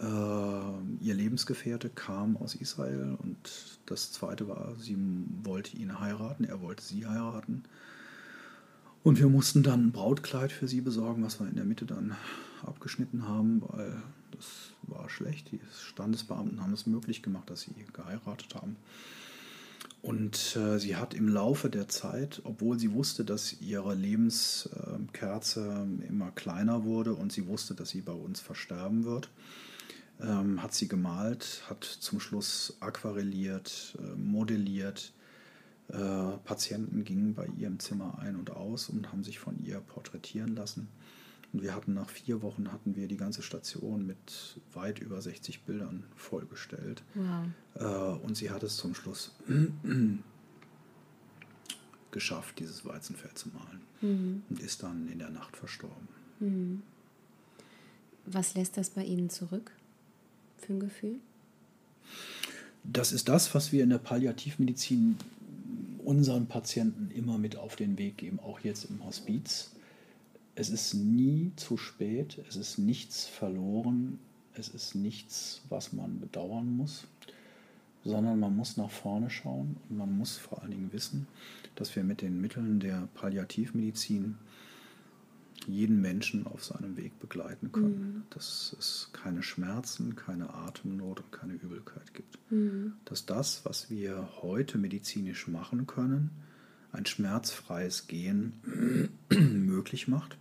[0.00, 4.96] Äh, ihr Lebensgefährte kam aus Israel und das zweite war, sie
[5.42, 7.64] wollte ihn heiraten, er wollte sie heiraten.
[9.02, 12.14] Und wir mussten dann ein Brautkleid für sie besorgen, was wir in der Mitte dann
[12.64, 13.96] abgeschnitten haben, weil
[14.32, 15.50] das war schlecht.
[15.50, 18.76] Die Standesbeamten haben es möglich gemacht, dass sie geheiratet haben.
[20.00, 26.06] Und äh, sie hat im Laufe der Zeit, obwohl sie wusste, dass ihre Lebenskerze äh,
[26.06, 29.28] immer kleiner wurde und sie wusste, dass sie bei uns versterben wird,
[30.20, 35.12] ähm, hat sie gemalt, hat zum Schluss aquarelliert, äh, modelliert.
[35.88, 39.80] Äh, Patienten gingen bei ihr im Zimmer ein und aus und haben sich von ihr
[39.80, 40.88] porträtieren lassen.
[41.52, 45.62] Und wir hatten nach vier Wochen hatten wir die ganze Station mit weit über 60
[45.62, 47.02] Bildern vollgestellt.
[47.14, 47.46] Wow.
[47.74, 49.34] Äh, und sie hat es zum Schluss
[52.10, 53.80] geschafft, dieses Weizenfeld zu malen.
[54.00, 54.42] Mhm.
[54.50, 56.08] Und ist dann in der Nacht verstorben.
[56.40, 56.82] Mhm.
[58.26, 59.72] Was lässt das bei Ihnen zurück?
[60.60, 61.16] Für ein Gefühl?
[62.84, 65.16] Das ist das, was wir in der Palliativmedizin
[66.04, 69.72] unseren Patienten immer mit auf den Weg geben, auch jetzt im Hospiz.
[70.54, 74.18] Es ist nie zu spät, es ist nichts verloren,
[74.54, 77.04] es ist nichts, was man bedauern muss,
[78.04, 81.26] sondern man muss nach vorne schauen und man muss vor allen Dingen wissen,
[81.74, 84.36] dass wir mit den Mitteln der Palliativmedizin
[85.68, 88.14] jeden Menschen auf seinem Weg begleiten können.
[88.14, 88.22] Mhm.
[88.30, 92.38] Dass es keine Schmerzen, keine Atemnot und keine Übelkeit gibt.
[92.50, 92.94] Mhm.
[93.04, 96.30] Dass das, was wir heute medizinisch machen können,
[96.92, 98.54] ein schmerzfreies Gehen
[99.30, 100.36] möglich macht.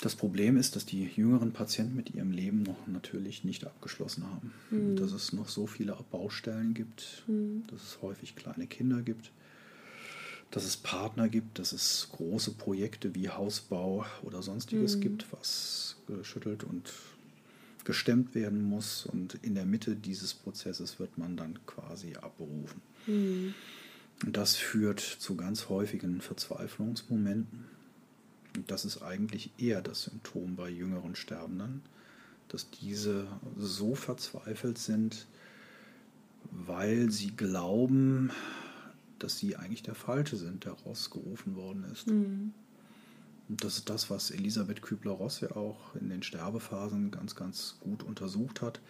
[0.00, 4.52] Das Problem ist, dass die jüngeren Patienten mit ihrem Leben noch natürlich nicht abgeschlossen haben.
[4.70, 4.96] Mhm.
[4.96, 7.64] Dass es noch so viele Baustellen gibt, mhm.
[7.68, 9.30] dass es häufig kleine Kinder gibt,
[10.50, 15.00] dass es Partner gibt, dass es große Projekte wie Hausbau oder sonstiges Mhm.
[15.00, 16.92] gibt, was geschüttelt und
[17.84, 19.06] gestemmt werden muss.
[19.06, 22.82] Und in der Mitte dieses Prozesses wird man dann quasi abberufen.
[23.06, 23.54] Mhm.
[24.24, 27.64] Und das führt zu ganz häufigen Verzweiflungsmomenten.
[28.56, 31.82] Und das ist eigentlich eher das Symptom bei jüngeren Sterbenden,
[32.48, 35.26] dass diese so verzweifelt sind,
[36.50, 38.30] weil sie glauben,
[39.22, 42.08] dass sie eigentlich der Falsche sind, der rausgerufen worden ist.
[42.08, 42.52] Mhm.
[43.48, 48.02] Und das ist das, was Elisabeth Kübler-Ross ja auch in den Sterbephasen ganz, ganz gut
[48.02, 48.80] untersucht hat.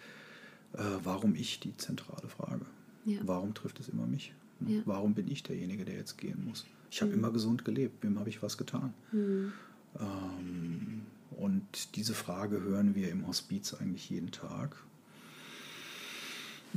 [0.73, 2.65] Äh, warum ich die zentrale Frage?
[3.05, 3.19] Ja.
[3.23, 4.33] Warum trifft es immer mich?
[4.67, 4.81] Ja.
[4.85, 6.65] Warum bin ich derjenige, der jetzt gehen muss?
[6.91, 7.17] Ich habe Mhm.
[7.17, 8.03] immer gesund gelebt.
[8.03, 8.93] Wem habe ich was getan?
[9.11, 9.51] Mhm.
[9.99, 14.75] Ähm, und diese Frage hören wir im Hospiz eigentlich jeden Tag.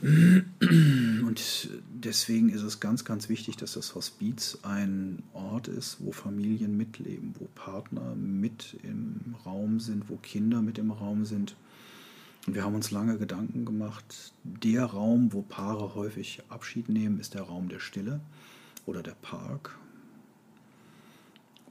[0.03, 6.77] Und deswegen ist es ganz, ganz wichtig, dass das Hospiz ein Ort ist, wo Familien
[6.77, 11.57] mitleben, wo Partner mit im Raum sind, wo Kinder mit im Raum sind.
[12.47, 17.35] Und wir haben uns lange Gedanken gemacht, der Raum, wo Paare häufig Abschied nehmen, ist
[17.35, 18.21] der Raum der Stille
[18.85, 19.79] oder der Park.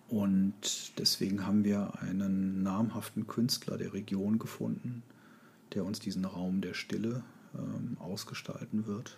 [0.10, 5.04] Und deswegen haben wir einen namhaften Künstler der Region gefunden,
[5.74, 7.24] der uns diesen Raum der Stille
[7.58, 9.18] ähm, ausgestalten wird.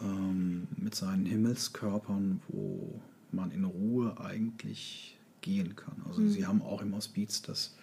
[0.00, 5.96] Ähm, mit seinen Himmelskörpern, wo man in Ruhe eigentlich gehen kann.
[6.08, 6.30] Also Mhm.
[6.30, 7.76] sie haben auch im Hospiz das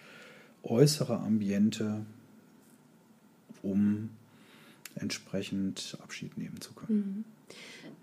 [0.62, 2.04] äußere Ambiente,
[3.62, 4.10] um
[4.96, 6.98] entsprechend Abschied nehmen zu können.
[6.98, 7.24] Mhm.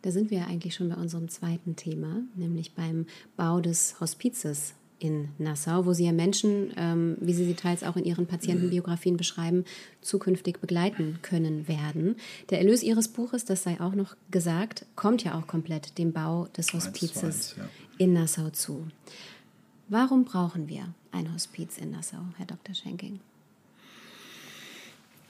[0.02, 4.74] Da sind wir ja eigentlich schon bei unserem zweiten Thema, nämlich beim Bau des Hospizes
[5.00, 9.18] in Nassau, wo Sie ja Menschen, ähm, wie Sie sie teils auch in Ihren Patientenbiografien
[9.18, 9.66] beschreiben,
[10.02, 12.16] zukünftig begleiten können werden.
[12.50, 16.48] Der Erlös Ihres Buches, das sei auch noch gesagt, kommt ja auch komplett dem Bau
[16.58, 17.70] des Eins zu Hospizes eins, ja.
[17.98, 18.88] in Nassau zu.
[19.90, 22.76] Warum brauchen wir ein Hospiz in Nassau, Herr Dr.
[22.76, 23.20] Schenking?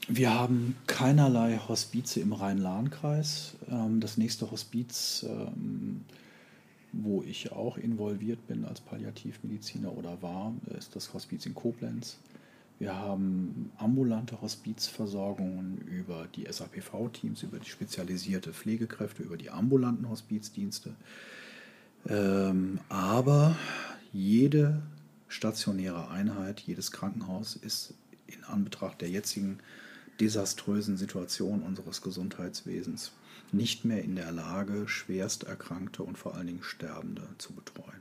[0.08, 3.56] Wir haben keinerlei Hospize im Rhein-Lahn-Kreis.
[3.70, 6.00] Ähm, Das nächste Hospiz, ähm,
[6.92, 12.18] wo ich auch involviert bin als Palliativmediziner oder war, ist das Hospiz in Koblenz.
[12.78, 20.94] Wir haben ambulante Hospizversorgungen über die SAPV-Teams, über die spezialisierte Pflegekräfte, über die ambulanten Hospizdienste.
[22.08, 23.56] Ähm, aber
[24.12, 24.80] jede
[25.26, 27.94] stationäre Einheit, jedes Krankenhaus ist
[28.28, 29.58] in Anbetracht der jetzigen
[30.20, 33.12] desaströsen Situation unseres Gesundheitswesens
[33.52, 38.00] nicht mehr in der Lage, schwerst Erkrankte und vor allen Dingen Sterbende zu betreuen.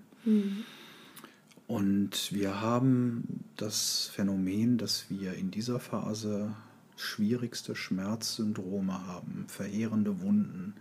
[1.68, 6.56] Und wir haben das Phänomen, dass wir in dieser Phase
[6.96, 10.76] schwierigste Schmerzsyndrome haben, verheerende Wunden,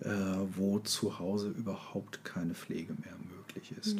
[0.00, 0.10] äh,
[0.54, 3.98] wo zu Hause überhaupt keine Pflege mehr möglich ist.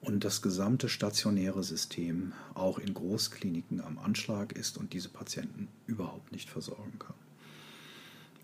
[0.00, 6.32] Und das gesamte stationäre System auch in Großkliniken am Anschlag ist und diese Patienten überhaupt
[6.32, 7.14] nicht versorgen kann.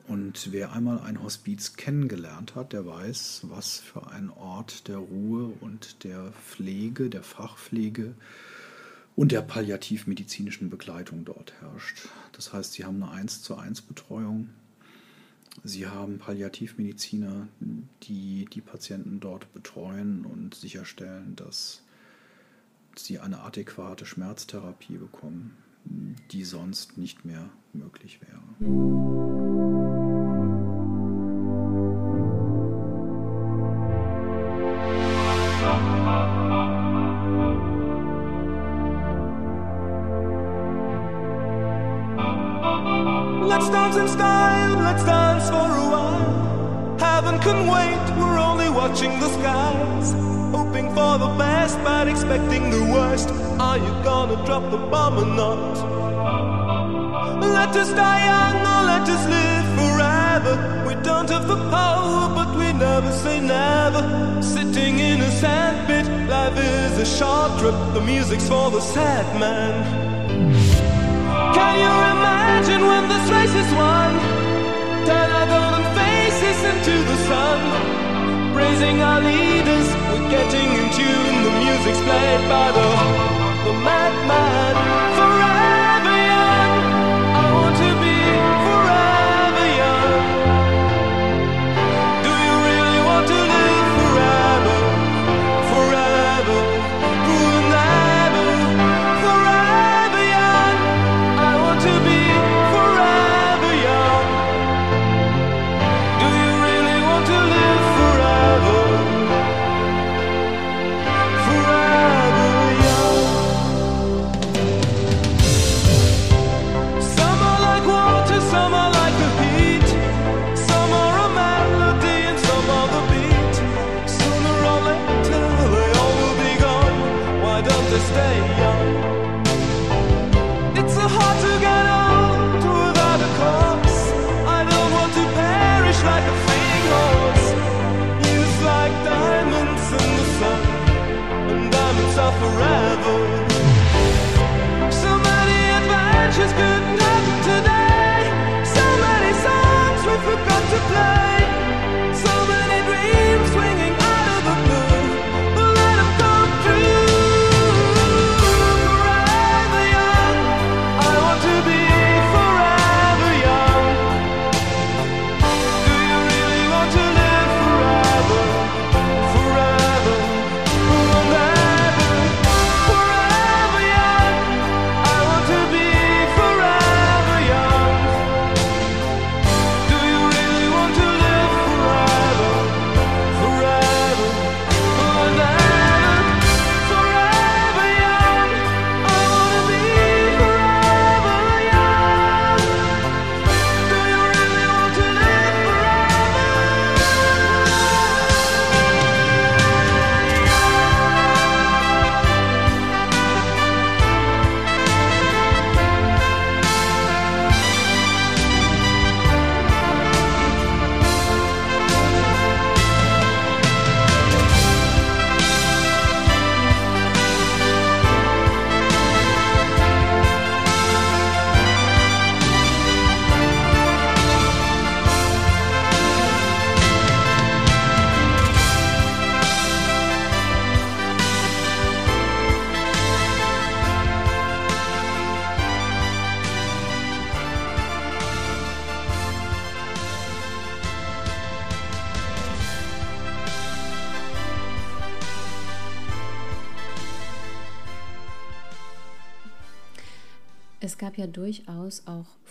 [0.09, 5.53] Und wer einmal ein Hospiz kennengelernt hat, der weiß, was für ein Ort der Ruhe
[5.61, 8.15] und der Pflege, der Fachpflege
[9.17, 12.09] und der palliativmedizinischen Begleitung dort herrscht.
[12.33, 14.49] Das heißt, sie haben eine 1 zu 1 Betreuung.
[15.63, 17.49] Sie haben Palliativmediziner,
[18.05, 21.83] die die Patienten dort betreuen und sicherstellen, dass
[22.97, 25.57] sie eine adäquate Schmerztherapie bekommen,
[26.31, 28.39] die sonst nicht mehr möglich wäre.
[43.49, 46.99] Let's dance in style, let's dance for a while.
[46.99, 50.38] Heaven can wait, we're only watching the skies.
[50.79, 53.31] Hoping for the best, but expecting the worst.
[53.59, 55.75] Are you gonna drop the bomb or not?
[57.43, 60.55] Let us die young or let us live forever.
[60.87, 64.03] We don't have the power, but we never say never.
[64.41, 67.75] Sitting in a sandpit, life is a short trip.
[67.95, 69.75] The music's for the sad man.
[71.59, 74.13] Can you imagine when this race is won?
[75.09, 77.59] Turn our golden faces into the sun.
[78.55, 79.89] Praising our leaders,
[80.31, 81.43] getting in tune.
[81.45, 82.89] The music's played by the,
[83.65, 84.75] the madman.
[85.17, 85.58] Forever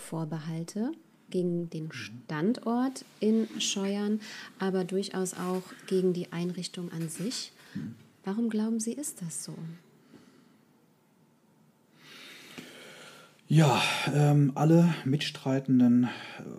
[0.08, 0.92] Vorbehalte
[1.30, 4.22] gegen den Standort in Scheuern,
[4.60, 7.52] aber durchaus auch gegen die Einrichtung an sich.
[8.24, 9.54] Warum glauben Sie, ist das so?
[13.50, 13.82] Ja,
[14.14, 16.10] ähm, alle Mitstreitenden,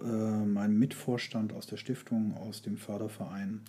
[0.04, 3.60] äh, mein Mitvorstand aus der Stiftung, aus dem Förderverein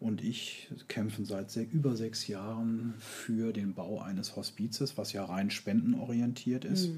[0.00, 5.24] und ich kämpfen seit se über sechs Jahren für den Bau eines Hospizes, was ja
[5.24, 6.90] rein spendenorientiert ist.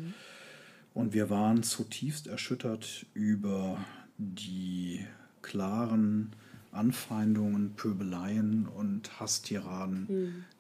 [0.97, 3.77] Und wir waren zutiefst erschüttert über
[4.17, 5.05] die
[5.43, 6.33] klaren
[6.73, 10.07] Anfeindungen, Pöbeleien und Hasstiraden,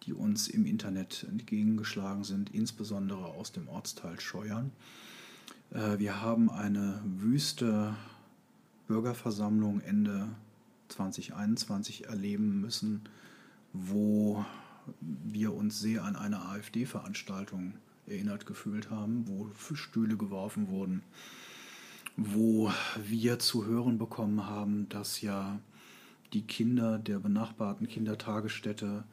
[0.03, 4.72] die uns im Internet entgegengeschlagen sind, insbesondere aus dem Ortsteil Scheuern.
[5.70, 7.95] Äh, Wir haben eine wüste
[8.89, 10.28] Bürgerversammlung Ende
[10.89, 13.01] 2021 erleben müssen,
[13.72, 14.45] wo
[15.01, 17.72] wir uns sehr an eine AfD-Veranstaltung
[18.07, 21.02] erinnert gefühlt haben, wo Stühle geworfen wurden,
[22.16, 22.72] wo
[23.04, 25.59] wir zu hören bekommen haben, dass ja
[26.32, 29.04] die Kinder der benachbarten Kindertagesstätte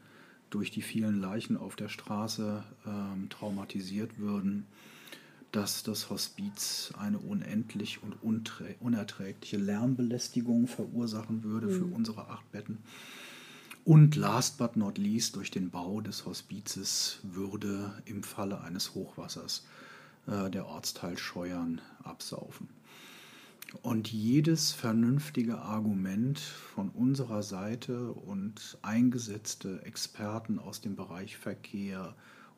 [0.50, 4.66] durch die vielen Leichen auf der Straße ähm, traumatisiert würden,
[5.52, 8.16] dass das Hospiz eine unendlich und
[8.80, 12.80] unerträgliche Lärmbelästigung verursachen würde für unsere acht Betten.
[13.86, 19.66] Und last but not least, durch den Bau des Hospizes würde im Falle eines Hochwassers
[20.26, 22.70] äh, der Ortsteil Scheuern absaufen.
[23.82, 32.16] Und jedes vernünftige Argument von unserer Seite und eingesetzte Experten aus dem Bereich Verkehr,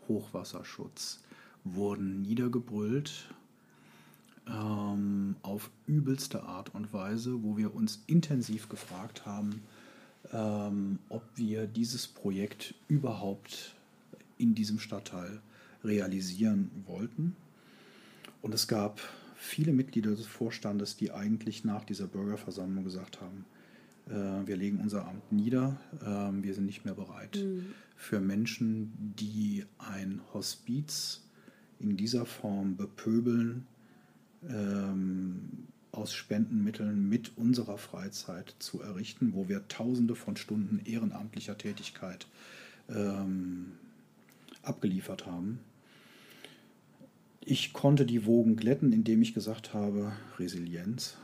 [0.08, 1.22] Hochwasserschutz
[1.64, 3.34] wurden niedergebrüllt
[4.48, 9.64] ähm, auf übelste Art und Weise, wo wir uns intensiv gefragt haben,
[10.36, 13.76] ähm, ob wir dieses Projekt überhaupt
[14.38, 15.40] in diesem Stadtteil
[15.84, 17.36] realisieren wollten.
[18.42, 19.00] Und es gab
[19.36, 23.46] viele Mitglieder des Vorstandes, die eigentlich nach dieser Bürgerversammlung gesagt haben,
[24.08, 27.44] äh, wir legen unser Amt nieder, äh, wir sind nicht mehr bereit
[27.96, 31.24] für Menschen, die ein Hospiz
[31.80, 33.66] in dieser Form bepöbeln,
[34.48, 42.28] ähm, aus Spendenmitteln mit unserer Freizeit zu errichten, wo wir tausende von Stunden ehrenamtlicher Tätigkeit
[42.90, 43.74] ähm,
[44.62, 45.60] abgeliefert haben.
[47.42, 51.18] Ich konnte die Wogen glätten, indem ich gesagt habe, Resilienz,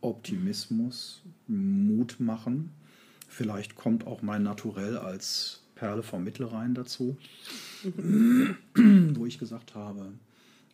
[0.00, 2.70] Optimismus, Mut machen.
[3.28, 7.16] Vielleicht kommt auch mein Naturell als Perle vom Mittelrhein dazu,
[7.84, 10.12] wo ich gesagt habe,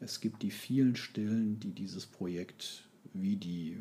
[0.01, 2.85] es gibt die vielen Stillen, die dieses Projekt
[3.15, 3.79] wie die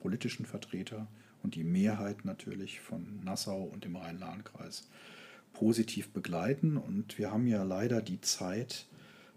[0.00, 1.06] politischen Vertreter
[1.42, 4.88] und die Mehrheit natürlich von Nassau und dem Rhein-Lahn-Kreis
[5.52, 6.76] positiv begleiten.
[6.76, 8.86] Und wir haben ja leider die Zeit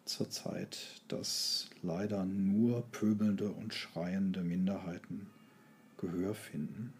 [0.06, 5.28] zurzeit, dass leider nur pöbelnde und schreiende Minderheiten
[5.98, 6.94] Gehör finden.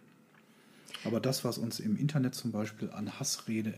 [1.04, 3.74] Aber das, was uns im Internet zum Beispiel an Hassrede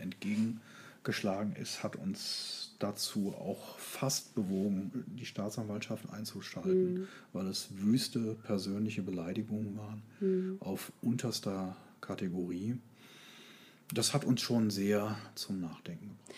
[1.05, 7.07] entgegengeschlagen ist, hat uns dazu auch fast bewogen, die Staatsanwaltschaft einzuschalten, mhm.
[7.31, 10.57] weil es wüste persönliche Beleidigungen waren mhm.
[10.59, 12.77] auf unterster Kategorie.
[13.93, 16.35] Das hat uns schon sehr zum Nachdenken gebracht.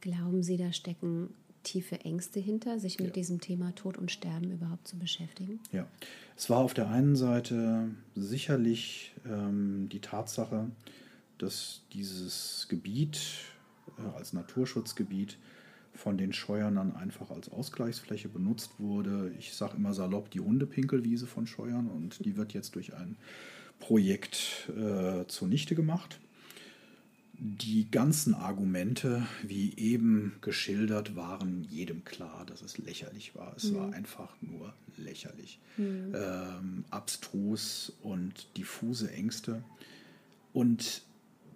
[0.00, 3.12] Glauben Sie, da stecken tiefe Ängste hinter, sich mit ja.
[3.14, 5.60] diesem Thema Tod und Sterben überhaupt zu beschäftigen?
[5.72, 5.86] Ja,
[6.36, 10.70] es war auf der einen Seite sicherlich ähm, die Tatsache,
[11.38, 13.18] dass dieses Gebiet
[14.14, 15.38] als Naturschutzgebiet
[15.94, 19.32] von den Scheuern einfach als Ausgleichsfläche benutzt wurde.
[19.38, 23.16] Ich sage immer salopp die Hundepinkelwiese von Scheuern und die wird jetzt durch ein
[23.80, 26.20] Projekt äh, zunichte gemacht
[27.38, 33.54] die ganzen Argumente, wie eben geschildert, waren jedem klar, dass es lächerlich war.
[33.56, 33.76] Es mhm.
[33.76, 35.60] war einfach nur lächerlich.
[35.76, 36.14] Mhm.
[36.14, 39.62] Ähm, abstrus und diffuse Ängste.
[40.52, 41.02] Und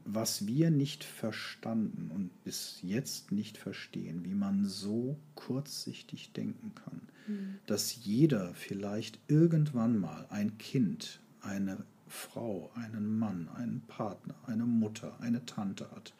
[0.05, 7.01] was wir nicht verstanden und bis jetzt nicht verstehen, wie man so kurzsichtig denken kann,
[7.27, 7.59] mhm.
[7.67, 15.19] dass jeder vielleicht irgendwann mal ein Kind, eine Frau, einen Mann, einen Partner, eine Mutter,
[15.21, 16.15] eine Tante hat,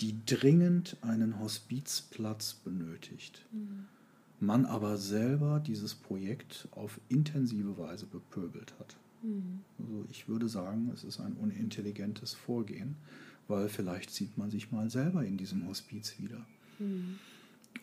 [0.00, 3.86] die dringend einen Hospizplatz benötigt, mhm.
[4.40, 8.96] man aber selber dieses Projekt auf intensive Weise bepöbelt hat.
[9.22, 9.60] Mhm.
[9.78, 12.96] Also ich würde sagen, es ist ein unintelligentes Vorgehen,
[13.46, 16.44] weil vielleicht sieht man sich mal selber in diesem Hospiz wieder.
[16.78, 17.18] Mhm.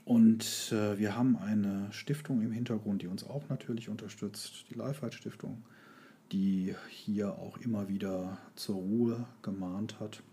[0.04, 5.14] Und äh, wir haben eine Stiftung im Hintergrund, die uns auch natürlich unterstützt, die Lifeheit
[5.14, 5.64] Stiftung
[6.32, 10.24] die hier auch immer wieder zur Ruhe gemahnt hat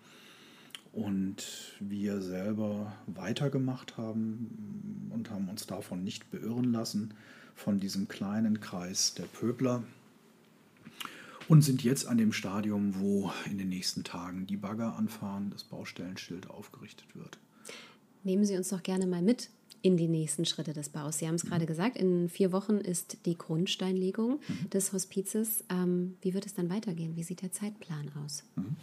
[0.92, 7.14] und wir selber weitergemacht haben und haben uns davon nicht beirren lassen,
[7.54, 9.82] von diesem kleinen Kreis der Pöbler
[11.52, 15.64] und sind jetzt an dem Stadium, wo in den nächsten Tagen die Bagger anfahren, das
[15.64, 17.38] Baustellenschild aufgerichtet wird.
[18.24, 19.50] Nehmen Sie uns doch gerne mal mit
[19.82, 21.18] in die nächsten Schritte des Baus.
[21.18, 21.50] Sie haben es mhm.
[21.50, 24.70] gerade gesagt, in vier Wochen ist die Grundsteinlegung mhm.
[24.70, 25.62] des Hospizes.
[25.68, 27.16] Ähm, wie wird es dann weitergehen?
[27.16, 28.44] Wie sieht der Zeitplan aus?
[28.56, 28.76] Mhm.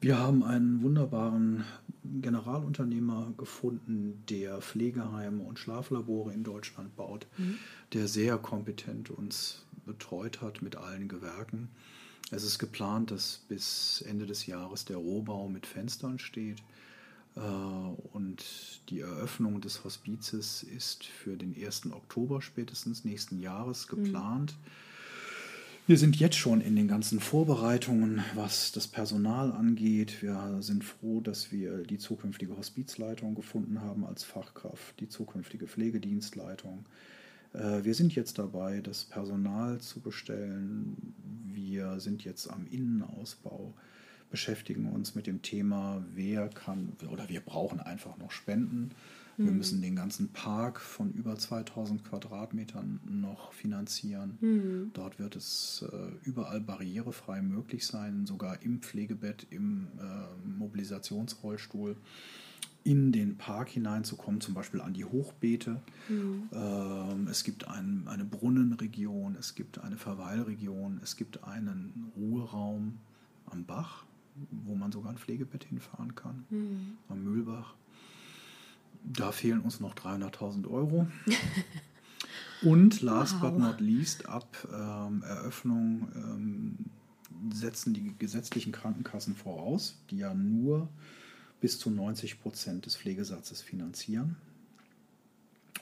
[0.00, 1.64] Wir haben einen wunderbaren
[2.22, 7.58] Generalunternehmer gefunden, der Pflegeheime und Schlaflabore in Deutschland baut, mhm.
[7.92, 11.68] der sehr kompetent uns betreut hat mit allen Gewerken.
[12.30, 16.58] Es ist geplant, dass bis Ende des Jahres der Rohbau mit Fenstern steht.
[17.36, 18.44] Äh, und
[18.88, 21.92] die Eröffnung des Hospizes ist für den 1.
[21.92, 24.04] Oktober spätestens nächsten Jahres mhm.
[24.04, 24.52] geplant.
[24.52, 24.90] Mhm.
[25.90, 30.22] Wir sind jetzt schon in den ganzen Vorbereitungen, was das Personal angeht.
[30.22, 36.84] Wir sind froh, dass wir die zukünftige Hospizleitung gefunden haben als Fachkraft, die zukünftige Pflegedienstleitung.
[37.52, 41.14] Äh, wir sind jetzt dabei, das Personal zu bestellen.
[41.52, 43.74] Wir sind jetzt am Innenausbau
[44.30, 48.92] beschäftigen uns mit dem Thema, wer kann oder wir brauchen einfach noch Spenden.
[49.36, 49.56] Wir mhm.
[49.56, 54.38] müssen den ganzen Park von über 2000 Quadratmetern noch finanzieren.
[54.40, 54.90] Mhm.
[54.92, 61.96] Dort wird es äh, überall barrierefrei möglich sein, sogar im Pflegebett, im äh, Mobilisationsrollstuhl
[62.82, 65.80] in den Park hineinzukommen, zum Beispiel an die Hochbeete.
[66.08, 66.48] Mhm.
[66.52, 72.98] Ähm, es gibt ein, eine Brunnenregion, es gibt eine Verweilregion, es gibt einen Ruheraum
[73.46, 74.04] am Bach
[74.50, 76.98] wo man sogar ein Pflegebett hinfahren kann, mhm.
[77.08, 77.74] am Mühlbach.
[79.02, 81.06] Da fehlen uns noch 300.000 Euro.
[82.62, 83.50] Und last wow.
[83.50, 86.76] but not least, ab ähm, Eröffnung ähm,
[87.52, 90.88] setzen die gesetzlichen Krankenkassen voraus, die ja nur
[91.60, 94.36] bis zu 90 Prozent des Pflegesatzes finanzieren.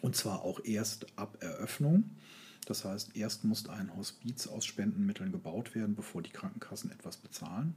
[0.02, 2.10] Und zwar auch erst ab Eröffnung.
[2.66, 7.74] Das heißt, erst muss ein Hospiz aus Spendenmitteln gebaut werden, bevor die Krankenkassen etwas bezahlen.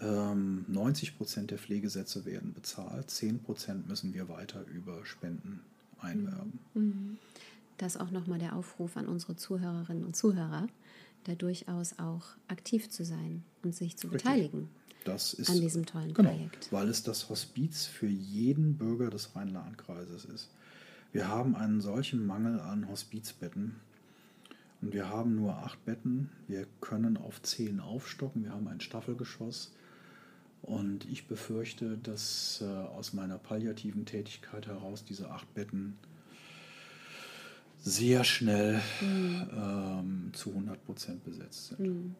[0.00, 5.60] 90 ähm, Prozent der Pflegesätze werden bezahlt, 10 Prozent müssen wir weiter über Spenden
[6.00, 6.60] einwerben.
[6.74, 7.18] Mhm.
[7.78, 10.68] Das auch nochmal der Aufruf an unsere Zuhörerinnen und Zuhörer,
[11.24, 14.22] da durchaus auch aktiv zu sein und sich zu Richtig.
[14.22, 14.68] beteiligen
[15.04, 16.72] das ist, an diesem tollen genau, Projekt.
[16.72, 20.50] Weil es das Hospiz für jeden Bürger des Rhein-Lahn-Kreises ist.
[21.12, 23.76] Wir haben einen solchen Mangel an Hospizbetten
[24.80, 26.30] und wir haben nur acht Betten.
[26.46, 28.44] Wir können auf zehn aufstocken.
[28.44, 29.72] Wir haben ein Staffelgeschoss.
[30.62, 35.96] Und ich befürchte, dass äh, aus meiner palliativen Tätigkeit heraus diese acht Betten
[37.80, 39.50] sehr schnell mhm.
[39.52, 41.80] ähm, zu 100 Prozent besetzt sind.
[41.80, 42.14] Mhm.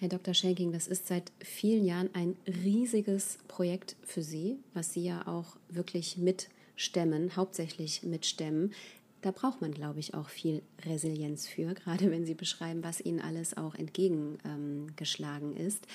[0.00, 0.32] Herr Dr.
[0.32, 5.58] Schenking, das ist seit vielen Jahren ein riesiges Projekt für Sie, was Sie ja auch
[5.68, 8.72] wirklich mitstemmen, hauptsächlich mitstemmen.
[9.20, 13.20] Da braucht man, glaube ich, auch viel Resilienz für, gerade wenn Sie beschreiben, was Ihnen
[13.20, 15.86] alles auch entgegengeschlagen ist.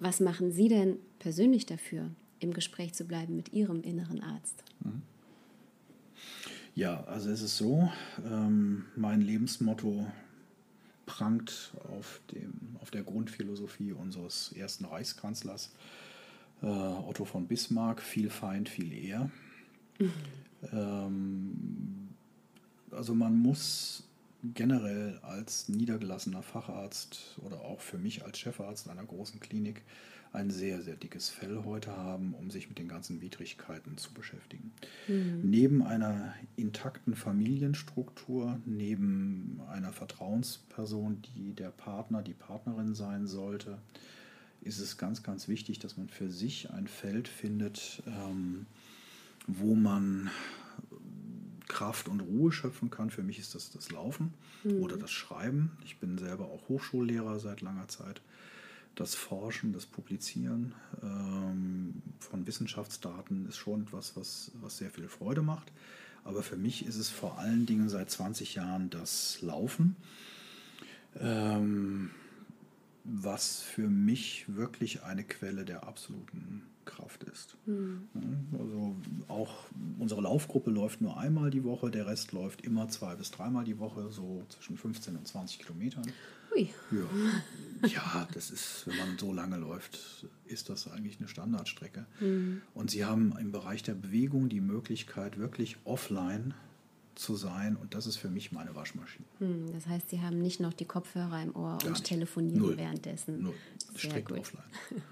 [0.00, 4.64] Was machen Sie denn persönlich dafür, im Gespräch zu bleiben mit Ihrem inneren Arzt?
[4.80, 5.02] Mhm.
[6.74, 7.88] Ja, also es ist so,
[8.24, 10.06] ähm, mein Lebensmotto
[11.06, 15.72] prangt auf, dem, auf der Grundphilosophie unseres ersten Reichskanzlers
[16.62, 19.30] äh, Otto von Bismarck, viel Feind, viel Ehr.
[19.98, 20.12] Mhm.
[20.72, 22.08] Ähm,
[22.90, 24.04] also man muss
[24.54, 29.82] generell als niedergelassener Facharzt oder auch für mich als Chefarzt einer großen Klinik
[30.36, 34.72] ein sehr, sehr dickes Fell heute haben, um sich mit den ganzen Widrigkeiten zu beschäftigen.
[35.08, 35.40] Mhm.
[35.42, 43.78] Neben einer intakten Familienstruktur, neben einer Vertrauensperson, die der Partner, die Partnerin sein sollte,
[44.60, 48.66] ist es ganz, ganz wichtig, dass man für sich ein Feld findet, ähm,
[49.46, 50.30] wo man
[51.66, 53.10] Kraft und Ruhe schöpfen kann.
[53.10, 54.34] Für mich ist das das Laufen
[54.64, 54.82] mhm.
[54.82, 55.72] oder das Schreiben.
[55.84, 58.20] Ich bin selber auch Hochschullehrer seit langer Zeit.
[58.96, 65.42] Das Forschen, das Publizieren ähm, von Wissenschaftsdaten ist schon etwas, was, was sehr viel Freude
[65.42, 65.70] macht.
[66.24, 69.96] Aber für mich ist es vor allen Dingen seit 20 Jahren das Laufen.
[71.20, 72.10] Ähm,
[73.04, 77.56] was für mich wirklich eine Quelle der absoluten Kraft ist.
[77.66, 78.08] Mhm.
[78.58, 78.96] Also
[79.28, 79.52] auch
[79.98, 83.78] unsere Laufgruppe läuft nur einmal die Woche, der Rest läuft immer zwei bis dreimal die
[83.78, 86.04] Woche, so zwischen 15 und 20 Kilometern.
[86.54, 86.70] Ui.
[86.90, 87.88] Ja.
[87.88, 92.06] ja, das ist, wenn man so lange läuft, ist das eigentlich eine Standardstrecke.
[92.20, 92.62] Mhm.
[92.72, 96.54] Und sie haben im Bereich der Bewegung die Möglichkeit, wirklich offline
[97.16, 97.76] zu sein.
[97.76, 99.26] Und das ist für mich meine Waschmaschine.
[99.38, 102.04] Hm, das heißt, Sie haben nicht noch die Kopfhörer im Ohr Gar und nicht.
[102.04, 102.76] telefonieren Null.
[102.76, 103.42] währenddessen.
[103.42, 103.54] Null.
[103.92, 104.38] Sehr Strikt gut.
[104.38, 104.64] offline.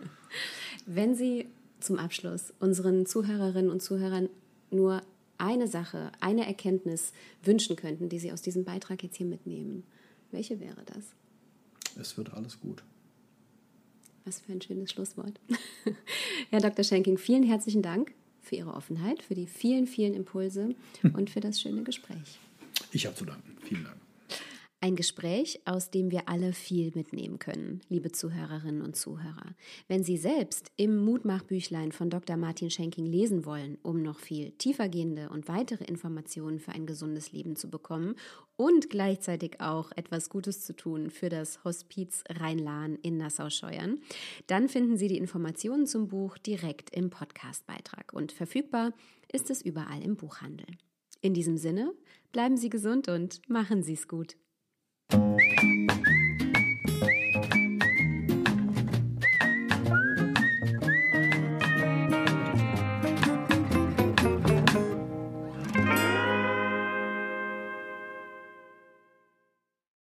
[0.86, 1.48] Wenn Sie
[1.84, 4.28] zum Abschluss unseren Zuhörerinnen und Zuhörern
[4.70, 5.02] nur
[5.38, 7.12] eine Sache, eine Erkenntnis
[7.42, 9.84] wünschen könnten, die Sie aus diesem Beitrag jetzt hier mitnehmen,
[10.30, 11.04] welche wäre das?
[12.00, 12.82] Es wird alles gut.
[14.24, 15.38] Was für ein schönes Schlusswort.
[16.50, 16.84] Herr Dr.
[16.84, 21.60] Schenking, vielen herzlichen Dank für Ihre Offenheit, für die vielen, vielen Impulse und für das
[21.60, 22.38] schöne Gespräch.
[22.92, 23.56] Ich habe zu danken.
[23.62, 24.03] Vielen Dank.
[24.84, 29.54] Ein Gespräch, aus dem wir alle viel mitnehmen können, liebe Zuhörerinnen und Zuhörer.
[29.88, 32.36] Wenn Sie selbst im Mutmachbüchlein von Dr.
[32.36, 37.56] Martin Schenking lesen wollen, um noch viel tiefergehende und weitere Informationen für ein gesundes Leben
[37.56, 38.16] zu bekommen
[38.56, 44.02] und gleichzeitig auch etwas Gutes zu tun für das Hospiz Rhein-Lahn in Nassau-Scheuern,
[44.48, 48.92] dann finden Sie die Informationen zum Buch direkt im Podcastbeitrag und verfügbar
[49.32, 50.66] ist es überall im Buchhandel.
[51.22, 51.94] In diesem Sinne,
[52.32, 54.36] bleiben Sie gesund und machen Sie es gut.
[55.14, 55.43] Thank you.